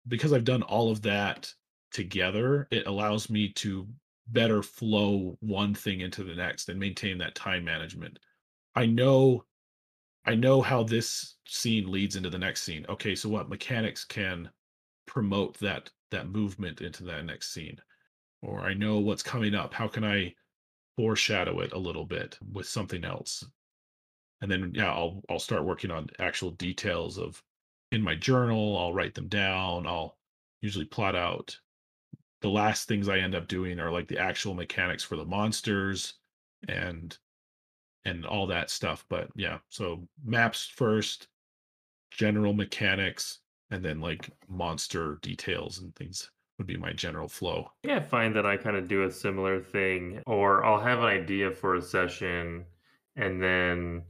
[0.07, 1.53] because I've done all of that
[1.91, 3.88] together, it allows me to
[4.28, 8.20] better flow one thing into the next and maintain that time management.
[8.76, 9.45] I know
[10.26, 12.86] I know how this scene leads into the next scene.
[12.89, 14.49] Okay, so what mechanics can
[15.05, 17.78] promote that that movement into that next scene?
[18.41, 19.74] Or I know what's coming up.
[19.74, 20.34] How can I
[20.97, 23.43] foreshadow it a little bit with something else?
[24.41, 27.41] And then yeah, I'll I'll start working on actual details of
[27.91, 28.78] in my journal.
[28.78, 29.86] I'll write them down.
[29.86, 30.18] I'll
[30.62, 31.57] usually plot out.
[32.41, 36.14] The last things I end up doing are like the actual mechanics for the monsters
[36.68, 37.18] and
[38.05, 39.05] and all that stuff.
[39.10, 41.28] But yeah, so maps first,
[42.12, 43.39] general mechanics,
[43.72, 47.72] and then like monster details and things would be my general flow.
[47.84, 51.05] Yeah, I find that I kind of do a similar thing, or I'll have an
[51.05, 52.65] idea for a session,
[53.15, 54.03] and then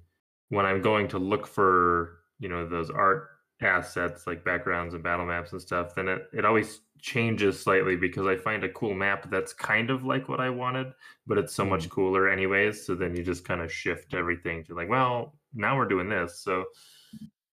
[0.50, 3.30] when I'm going to look for, you know, those art
[3.62, 8.26] assets like backgrounds and battle maps and stuff, then it, it always changes slightly because
[8.26, 10.88] I find a cool map that's kind of like what I wanted,
[11.28, 11.90] but it's so much mm-hmm.
[11.90, 12.86] cooler anyways.
[12.86, 16.40] So then you just kind of shift everything to like, well, now we're doing this.
[16.40, 16.66] So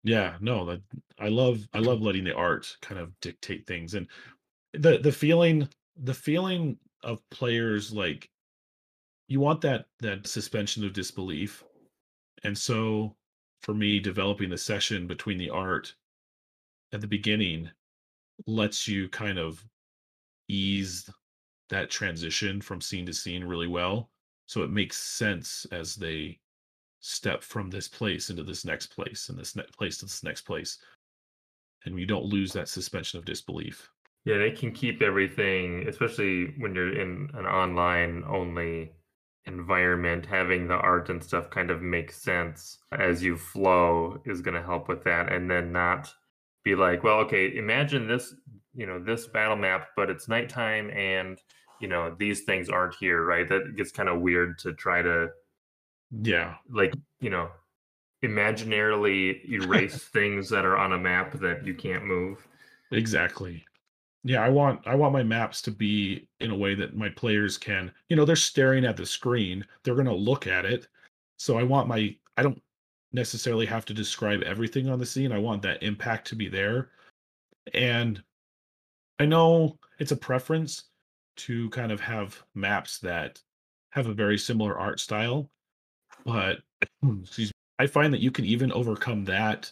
[0.03, 0.81] yeah, no, that
[1.19, 4.07] I love I love letting the art kind of dictate things and
[4.73, 8.29] the the feeling the feeling of players like
[9.27, 11.63] you want that that suspension of disbelief.
[12.43, 13.15] And so
[13.61, 15.95] for me developing the session between the art
[16.91, 17.69] at the beginning
[18.45, 19.63] lets you kind of
[20.49, 21.09] ease
[21.69, 24.09] that transition from scene to scene really well
[24.45, 26.37] so it makes sense as they
[27.05, 30.43] step from this place into this next place and this next place to this next
[30.43, 30.77] place
[31.85, 33.89] and you don't lose that suspension of disbelief
[34.25, 38.93] Yeah, they can keep everything, especially when you're in an online only
[39.45, 44.55] environment, having the art and stuff kind of make sense as you flow is going
[44.55, 45.29] to help with that.
[45.29, 46.09] And then not
[46.63, 48.33] be like, well, okay, imagine this,
[48.73, 51.37] you know, this battle map, but it's nighttime and,
[51.81, 53.49] you know, these things aren't here, right?
[53.49, 55.27] That gets kind of weird to try to,
[56.21, 56.55] Yeah.
[56.69, 57.49] like, you know,
[58.23, 62.47] imaginarily erase things that are on a map that you can't move.
[62.91, 63.65] Exactly.
[64.23, 67.57] Yeah, I want I want my maps to be in a way that my players
[67.57, 70.87] can, you know, they're staring at the screen, they're going to look at it.
[71.37, 72.61] So I want my I don't
[73.11, 75.31] necessarily have to describe everything on the scene.
[75.31, 76.89] I want that impact to be there.
[77.73, 78.21] And
[79.19, 80.85] I know it's a preference
[81.35, 83.41] to kind of have maps that
[83.91, 85.49] have a very similar art style,
[86.25, 86.59] but
[87.01, 87.21] hmm.
[87.21, 89.71] excuse me, I find that you can even overcome that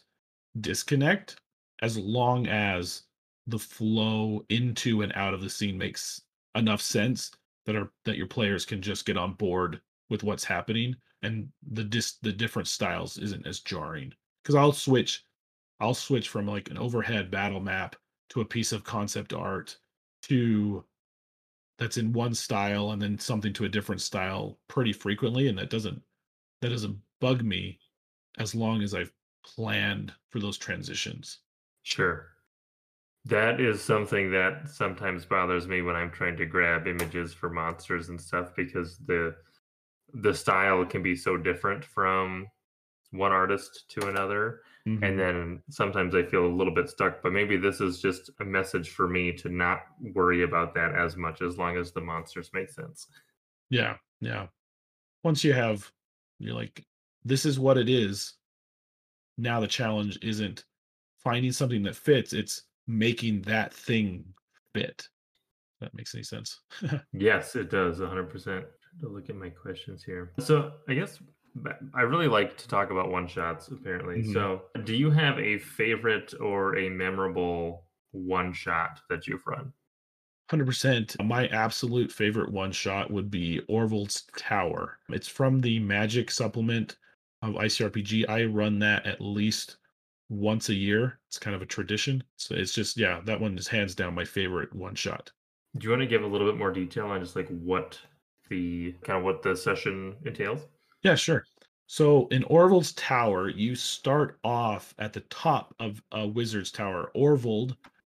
[0.60, 1.40] disconnect
[1.82, 3.04] as long as
[3.48, 6.22] the flow into and out of the scene makes
[6.56, 7.32] enough sense
[7.66, 11.84] that are that your players can just get on board with what's happening and the
[11.84, 14.14] dis the different styles isn't as jarring.
[14.44, 15.24] Because i'll switch
[15.80, 17.96] i'll switch from like an overhead battle map
[18.30, 19.78] to a piece of concept art
[20.24, 20.84] to
[21.78, 25.70] that's in one style and then something to a different style pretty frequently and that
[25.70, 26.02] doesn't
[26.62, 27.80] that doesn't bug me
[28.38, 29.12] as long as i've
[29.46, 31.40] planned for those transitions
[31.84, 32.28] Sure.
[33.26, 38.10] That is something that sometimes bothers me when I'm trying to grab images for monsters
[38.10, 39.36] and stuff because the
[40.14, 42.48] the style can be so different from
[43.12, 45.04] one artist to another Mhm.
[45.04, 48.46] and then sometimes I feel a little bit stuck but maybe this is just a
[48.46, 52.52] message for me to not worry about that as much as long as the monsters
[52.54, 53.08] make sense.
[53.70, 54.48] yeah yeah
[55.24, 55.92] once you have
[56.42, 56.86] you're like
[57.24, 58.34] this is what it is
[59.38, 60.66] now the challenge isn't
[61.18, 64.24] finding something that fits it's making that thing
[64.74, 65.08] fit
[65.80, 66.62] that makes any sense
[67.14, 68.44] Yes, it does 100%.
[68.44, 68.66] Trying
[69.02, 70.34] to look at my questions here.
[70.40, 71.20] So, I guess
[71.94, 74.24] I really like to talk about one shots apparently.
[74.24, 74.34] Mhm.
[74.34, 79.74] So, do you have a favorite or a memorable one shot that you've run?
[80.52, 86.98] 100% my absolute favorite one shot would be orville's tower it's from the magic supplement
[87.42, 89.78] of icrpg i run that at least
[90.30, 93.68] once a year it's kind of a tradition so it's just yeah that one is
[93.68, 95.32] hands down my favorite one shot
[95.78, 98.00] Do you want to give a little bit more detail on just like what
[98.50, 100.68] the kind of what the session entails?
[101.04, 101.46] Yeah, sure.
[101.88, 107.12] So in Orville's tower, you start off at the top of a wizard's tower.
[107.14, 107.72] Orville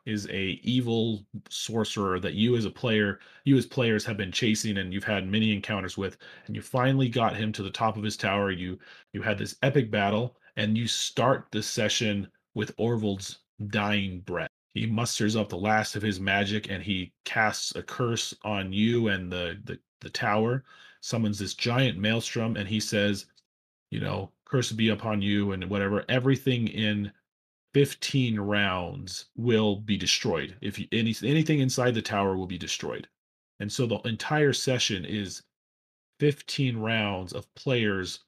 [0.07, 4.79] is a evil sorcerer that you as a player, you as players have been chasing
[4.79, 8.05] and you've had many encounters with, and you finally got him to the top of
[8.05, 8.51] his tower.
[8.51, 8.79] You
[9.13, 14.51] you had this epic battle, and you start the session with Orville's dying breath.
[14.75, 19.09] He musters up the last of his magic and he casts a curse on you
[19.09, 20.65] and the the, the tower
[21.01, 23.27] summons this giant maelstrom and he says,
[23.91, 26.05] you know, curse be upon you and whatever.
[26.09, 27.13] Everything in
[27.77, 30.57] 15 rounds will be destroyed.
[30.63, 33.07] If you, any, anything inside the tower will be destroyed.
[33.61, 35.43] And so the entire session is
[36.19, 38.21] 15 rounds of players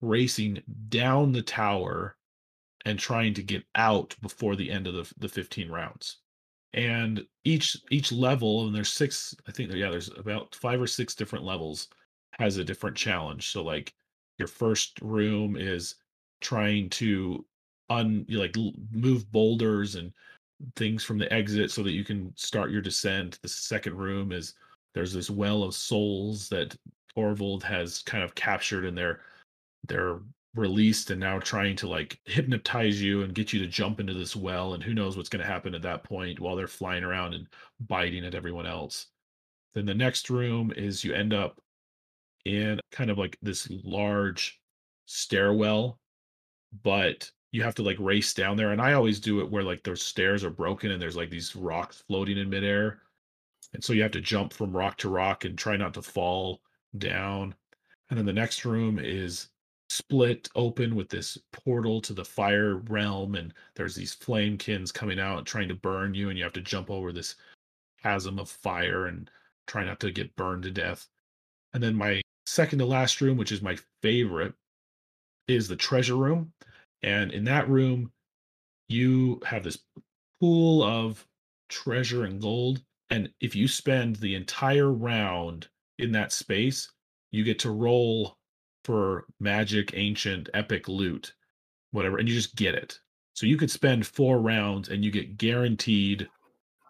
[0.00, 2.16] racing down the tower
[2.86, 6.20] and trying to get out before the end of the, the 15 rounds
[6.72, 11.14] and each each level and there's six i think yeah there's about five or six
[11.14, 11.88] different levels
[12.32, 13.94] has a different challenge so like
[14.38, 15.94] your first room is
[16.40, 17.44] trying to
[17.90, 18.56] un you like
[18.90, 20.12] move boulders and
[20.76, 23.38] things from the exit so that you can start your descent.
[23.42, 24.54] The second room is
[24.94, 26.76] there's this well of souls that
[27.14, 29.20] Torvald has kind of captured and they're
[29.86, 30.20] they're
[30.54, 34.36] released and now trying to like hypnotize you and get you to jump into this
[34.36, 37.34] well and who knows what's going to happen at that point while they're flying around
[37.34, 37.48] and
[37.88, 39.06] biting at everyone else.
[39.74, 41.60] Then the next room is you end up
[42.44, 44.60] in kind of like this large
[45.06, 45.98] stairwell
[46.82, 49.84] but you have to like race down there and i always do it where like
[49.84, 52.98] those stairs are broken and there's like these rocks floating in midair
[53.72, 56.60] and so you have to jump from rock to rock and try not to fall
[56.98, 57.54] down
[58.10, 59.50] and then the next room is
[59.88, 65.46] split open with this portal to the fire realm and there's these flamekins coming out
[65.46, 67.36] trying to burn you and you have to jump over this
[68.02, 69.30] chasm of fire and
[69.68, 71.06] try not to get burned to death
[71.72, 74.54] and then my second to last room which is my favorite
[75.46, 76.52] is the treasure room
[77.04, 78.10] and in that room
[78.88, 79.78] you have this
[80.40, 81.24] pool of
[81.68, 86.90] treasure and gold and if you spend the entire round in that space
[87.30, 88.36] you get to roll
[88.84, 91.34] for magic, ancient, epic loot,
[91.90, 92.98] whatever, and you just get it.
[93.34, 96.28] So you could spend four rounds and you get guaranteed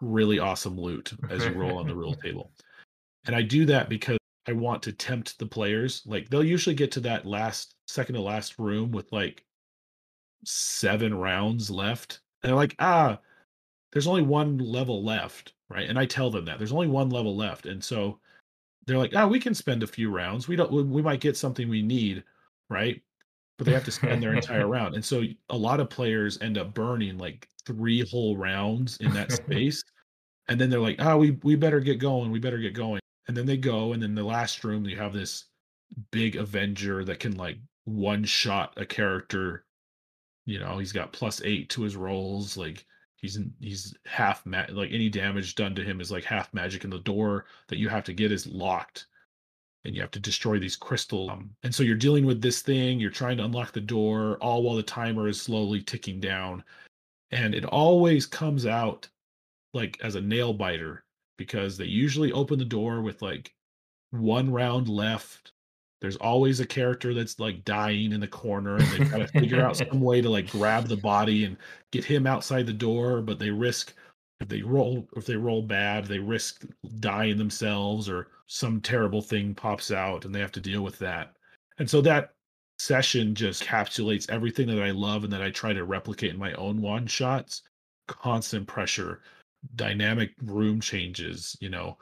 [0.01, 2.51] really awesome loot as you roll on the roll table.
[3.25, 6.03] And I do that because I want to tempt the players.
[6.05, 9.43] Like they'll usually get to that last second to last room with like
[10.45, 12.21] seven rounds left.
[12.41, 13.19] And they're like, ah,
[13.91, 15.89] there's only one level left, right?
[15.89, 17.65] And I tell them that there's only one level left.
[17.65, 18.19] And so
[18.85, 20.47] they're like, ah, we can spend a few rounds.
[20.47, 22.23] We don't we might get something we need,
[22.69, 23.01] right?
[23.57, 24.95] But they have to spend their entire round.
[24.95, 29.31] And so a lot of players end up burning like three whole rounds in that
[29.31, 29.83] space.
[30.47, 32.31] And then they're like, oh, we we better get going.
[32.31, 32.99] We better get going.
[33.27, 35.45] And then they go, and then the last room you have this
[36.11, 39.64] big Avenger that can like one shot a character.
[40.45, 42.57] You know, he's got plus eight to his rolls.
[42.57, 42.85] Like
[43.15, 46.93] he's he's half ma- like any damage done to him is like half magic, and
[46.93, 49.07] the door that you have to get is locked,
[49.83, 51.31] and you have to destroy these crystals.
[51.31, 52.99] Um, and so you're dealing with this thing.
[52.99, 56.63] You're trying to unlock the door, all while the timer is slowly ticking down,
[57.31, 59.09] and it always comes out
[59.73, 61.03] like as a nail biter
[61.37, 63.53] because they usually open the door with like
[64.11, 65.51] one round left.
[66.01, 69.61] There's always a character that's like dying in the corner, and they've got to figure
[69.61, 71.57] out some way to like grab the body and
[71.91, 73.21] get him outside the door.
[73.21, 73.93] But they risk
[74.39, 76.65] if they roll if they roll bad, they risk
[76.99, 81.33] dying themselves, or some terrible thing pops out, and they have to deal with that.
[81.79, 82.33] And so that
[82.77, 86.53] session just encapsulates everything that I love and that I try to replicate in my
[86.53, 87.61] own one shots.
[88.07, 89.21] Constant pressure,
[89.75, 91.97] dynamic room changes, you know,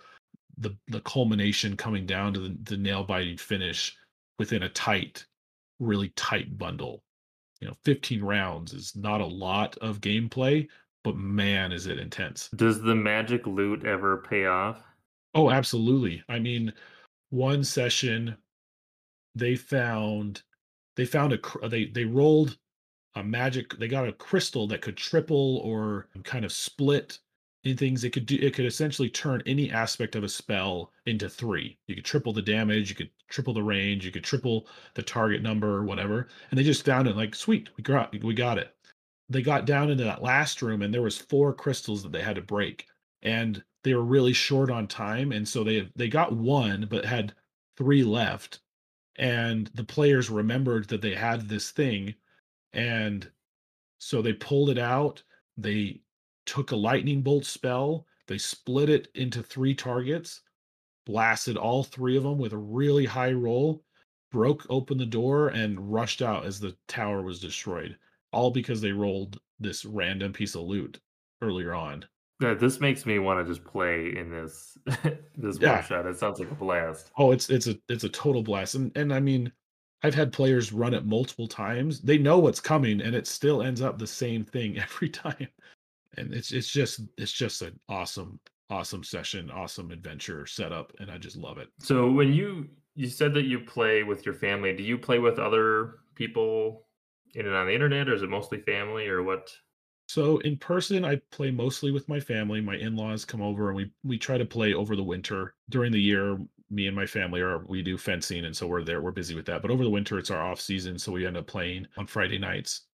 [0.57, 3.95] the the culmination coming down to the, the nail biting finish
[4.39, 5.25] within a tight,
[5.79, 7.03] really tight bundle.
[7.59, 10.67] You know, 15 rounds is not a lot of gameplay,
[11.03, 12.49] but man, is it intense.
[12.55, 14.83] Does the magic loot ever pay off?
[15.33, 16.23] Oh, absolutely.
[16.29, 16.73] I mean,
[17.29, 18.35] one session
[19.35, 20.43] they found
[20.95, 22.57] they found a they they rolled
[23.15, 27.19] a magic they got a crystal that could triple or kind of split
[27.63, 31.29] in things it could do it could essentially turn any aspect of a spell into
[31.29, 31.77] three.
[31.87, 35.41] You could triple the damage you could triple the range you could triple the target
[35.41, 38.75] number or whatever and they just found it like sweet we got we got it.
[39.29, 42.35] They got down into that last room and there was four crystals that they had
[42.35, 42.87] to break
[43.21, 47.33] and they were really short on time and so they they got one but had
[47.77, 48.59] three left
[49.17, 52.15] and the players remembered that they had this thing
[52.73, 53.31] and
[53.99, 55.23] so they pulled it out
[55.57, 56.02] they
[56.45, 60.41] took a lightning bolt spell, they split it into three targets,
[61.05, 63.83] blasted all three of them with a really high roll,
[64.31, 67.97] broke open the door, and rushed out as the tower was destroyed.
[68.31, 70.99] All because they rolled this random piece of loot
[71.41, 72.05] earlier on.
[72.41, 74.77] Yeah, this makes me want to just play in this
[75.37, 75.75] this yeah.
[75.75, 76.05] one shot.
[76.05, 77.11] It sounds like a blast.
[77.17, 78.75] Oh, it's it's a it's a total blast.
[78.75, 79.51] And and I mean,
[80.01, 82.01] I've had players run it multiple times.
[82.01, 85.47] They know what's coming, and it still ends up the same thing every time
[86.17, 88.39] and it's it's just it's just an awesome
[88.69, 91.69] awesome session awesome adventure setup and i just love it.
[91.79, 95.39] So when you you said that you play with your family do you play with
[95.39, 96.87] other people
[97.35, 99.49] in and on the internet or is it mostly family or what?
[100.07, 102.61] So in person i play mostly with my family.
[102.61, 105.55] My in-laws come over and we we try to play over the winter.
[105.69, 106.37] During the year
[106.69, 109.45] me and my family are we do fencing and so we're there we're busy with
[109.45, 109.61] that.
[109.61, 112.39] But over the winter it's our off season so we end up playing on friday
[112.39, 112.87] nights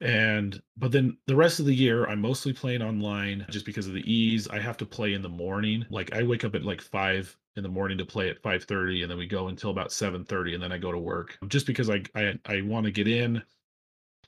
[0.00, 3.94] and but then the rest of the year i'm mostly playing online just because of
[3.94, 4.46] the ease.
[4.48, 5.84] I have to play in the morning.
[5.90, 9.10] Like i wake up at like 5 in the morning to play at 5:30 and
[9.10, 12.02] then we go until about 7:30 and then i go to work just because i
[12.14, 13.42] i, I want to get in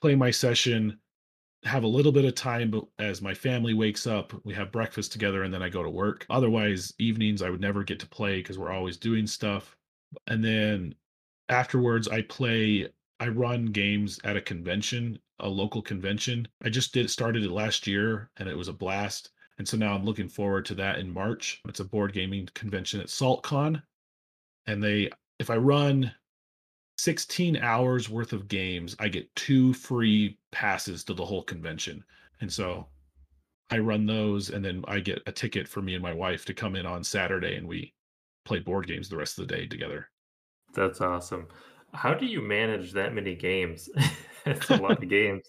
[0.00, 0.98] play my session
[1.64, 5.12] have a little bit of time but as my family wakes up we have breakfast
[5.12, 6.26] together and then i go to work.
[6.30, 9.76] Otherwise evenings i would never get to play because we're always doing stuff.
[10.26, 10.94] And then
[11.48, 12.88] afterwards i play
[13.20, 16.46] I run games at a convention, a local convention.
[16.62, 19.30] I just did started it last year and it was a blast.
[19.58, 21.60] And so now I'm looking forward to that in March.
[21.68, 23.82] It's a board gaming convention at SaltCon.
[24.66, 26.12] And they if I run
[26.98, 32.04] 16 hours worth of games, I get two free passes to the whole convention.
[32.40, 32.88] And so
[33.70, 36.54] I run those and then I get a ticket for me and my wife to
[36.54, 37.94] come in on Saturday and we
[38.44, 40.08] play board games the rest of the day together.
[40.74, 41.48] That's awesome.
[41.94, 43.88] How do you manage that many games?
[44.46, 45.44] it's a lot of games.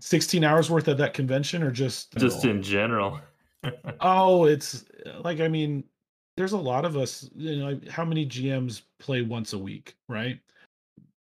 [0.00, 3.20] 16 hours worth of that convention or just just in general?
[4.00, 4.84] oh, it's
[5.20, 5.84] like I mean,
[6.36, 10.38] there's a lot of us, you know, how many GMs play once a week, right?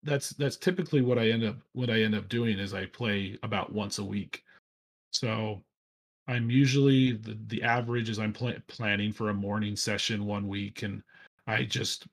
[0.03, 3.37] That's that's typically what I end up what I end up doing is I play
[3.43, 4.43] about once a week.
[5.11, 5.63] So
[6.27, 10.83] I'm usually the, the average is I'm pl- planning for a morning session one week
[10.83, 11.01] and
[11.47, 12.07] I just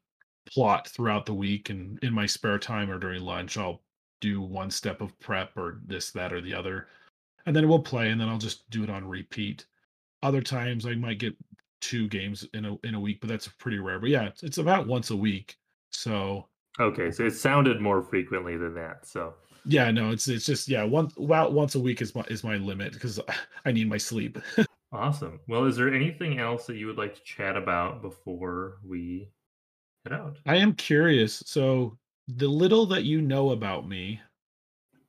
[0.47, 3.81] plot throughout the week and in my spare time or during lunch i'll
[4.23, 6.89] do one step of prep or this that or the other
[7.45, 9.67] and then we'll play and then i'll just do it on repeat
[10.23, 11.37] Other times I might get
[11.83, 13.99] two games in a in a week, but that's pretty rare.
[13.99, 15.59] But yeah, it's, it's about once a week.
[15.91, 16.47] So
[16.81, 19.07] okay, so it sounded more frequently than that.
[19.07, 19.35] So
[19.67, 22.57] yeah, no, it's it's just yeah, one about once a week is my is my
[22.57, 23.21] limit because
[23.67, 24.39] I need my sleep.
[24.93, 25.41] awesome.
[25.49, 29.29] Well, is there anything else that you would like to chat about before we
[30.05, 30.39] head out?
[30.47, 31.43] I am curious.
[31.47, 31.99] So
[32.29, 34.21] the little that you know about me,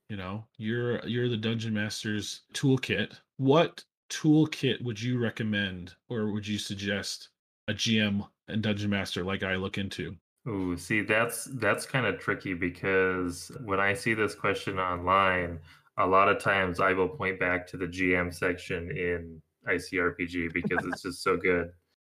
[0.09, 3.15] you know, you're you're the Dungeon Master's toolkit.
[3.37, 7.29] What toolkit would you recommend or would you suggest
[7.67, 10.15] a GM and Dungeon Master like I look into?
[10.45, 15.59] Oh, see, that's that's kind of tricky because when I see this question online,
[15.97, 20.85] a lot of times I will point back to the GM section in ICRPG because
[20.85, 21.71] it's just so good.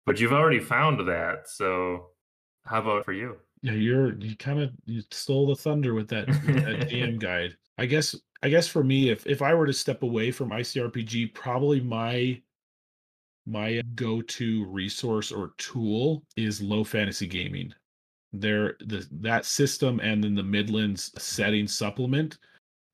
[0.05, 2.07] But you've already found that, so
[2.65, 3.37] how about for you?
[3.65, 7.57] Yeah, you're you kind of you stole the thunder with that, with that GM guide.
[7.79, 11.33] I guess I guess for me, if if I were to step away from ICRPG,
[11.33, 12.39] probably my
[13.47, 17.73] my go-to resource or tool is low fantasy gaming.
[18.33, 22.37] There the that system and then the Midlands setting supplement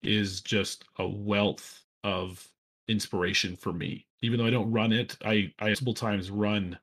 [0.04, 2.48] is just a wealth of
[2.88, 4.08] inspiration for me.
[4.22, 6.80] Even though I don't run it, I I multiple times run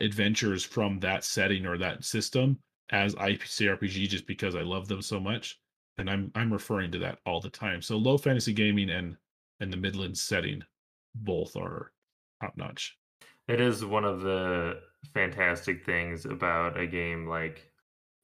[0.00, 2.58] adventures from that setting or that system
[2.90, 5.58] as ICRPG just because I love them so much.
[5.98, 7.82] And I'm I'm referring to that all the time.
[7.82, 9.16] So low fantasy gaming and
[9.60, 10.62] and the Midland setting
[11.14, 11.92] both are
[12.40, 12.96] top notch.
[13.48, 14.80] It is one of the
[15.12, 17.70] fantastic things about a game like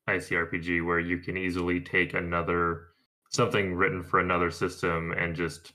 [0.09, 2.89] ICRPG where you can easily take another
[3.31, 5.73] something written for another system and just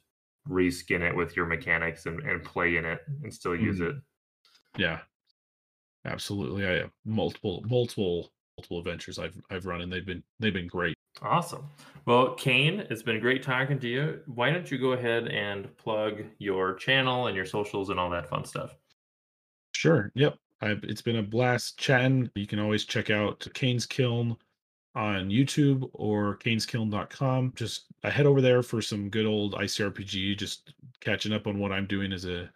[0.47, 3.97] reskin it with your mechanics and, and play in it and still use mm-hmm.
[3.97, 4.03] it.
[4.77, 4.99] Yeah.
[6.05, 6.65] Absolutely.
[6.65, 10.95] I have multiple multiple multiple adventures I've I've run and they've been they've been great.
[11.21, 11.65] Awesome.
[12.05, 14.19] Well, Kane, it's been great talking to you.
[14.25, 18.29] Why don't you go ahead and plug your channel and your socials and all that
[18.29, 18.75] fun stuff?
[19.73, 20.11] Sure.
[20.15, 20.35] Yep.
[20.61, 22.29] I've, it's been a blast chatting.
[22.35, 24.35] You can always check out Kane's Kiln
[24.95, 27.53] on YouTube or kaneskiln.com.
[27.55, 31.71] Just I head over there for some good old ICRPG, just catching up on what
[31.71, 32.49] I'm doing as a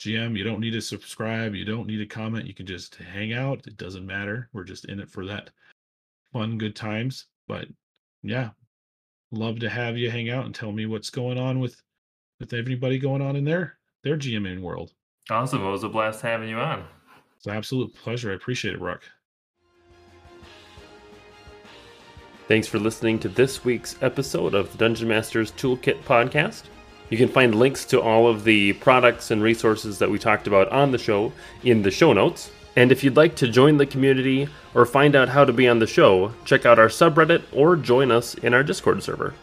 [0.00, 0.36] GM.
[0.36, 1.54] You don't need to subscribe.
[1.54, 2.46] You don't need to comment.
[2.46, 3.66] You can just hang out.
[3.66, 4.48] It doesn't matter.
[4.52, 5.50] We're just in it for that
[6.32, 7.26] fun, good times.
[7.46, 7.66] But
[8.22, 8.50] yeah,
[9.30, 11.80] love to have you hang out and tell me what's going on with
[12.38, 14.94] with everybody going on in their their GMing world.
[15.28, 15.62] Awesome.
[15.62, 16.84] It was a blast having you on.
[17.36, 18.32] It's an absolute pleasure.
[18.32, 19.02] I appreciate it, Ruck.
[22.48, 26.64] Thanks for listening to this week's episode of the Dungeon Masters Toolkit podcast.
[27.10, 30.68] You can find links to all of the products and resources that we talked about
[30.68, 31.32] on the show
[31.64, 32.50] in the show notes.
[32.76, 35.80] And if you'd like to join the community or find out how to be on
[35.80, 39.34] the show, check out our subreddit or join us in our Discord server.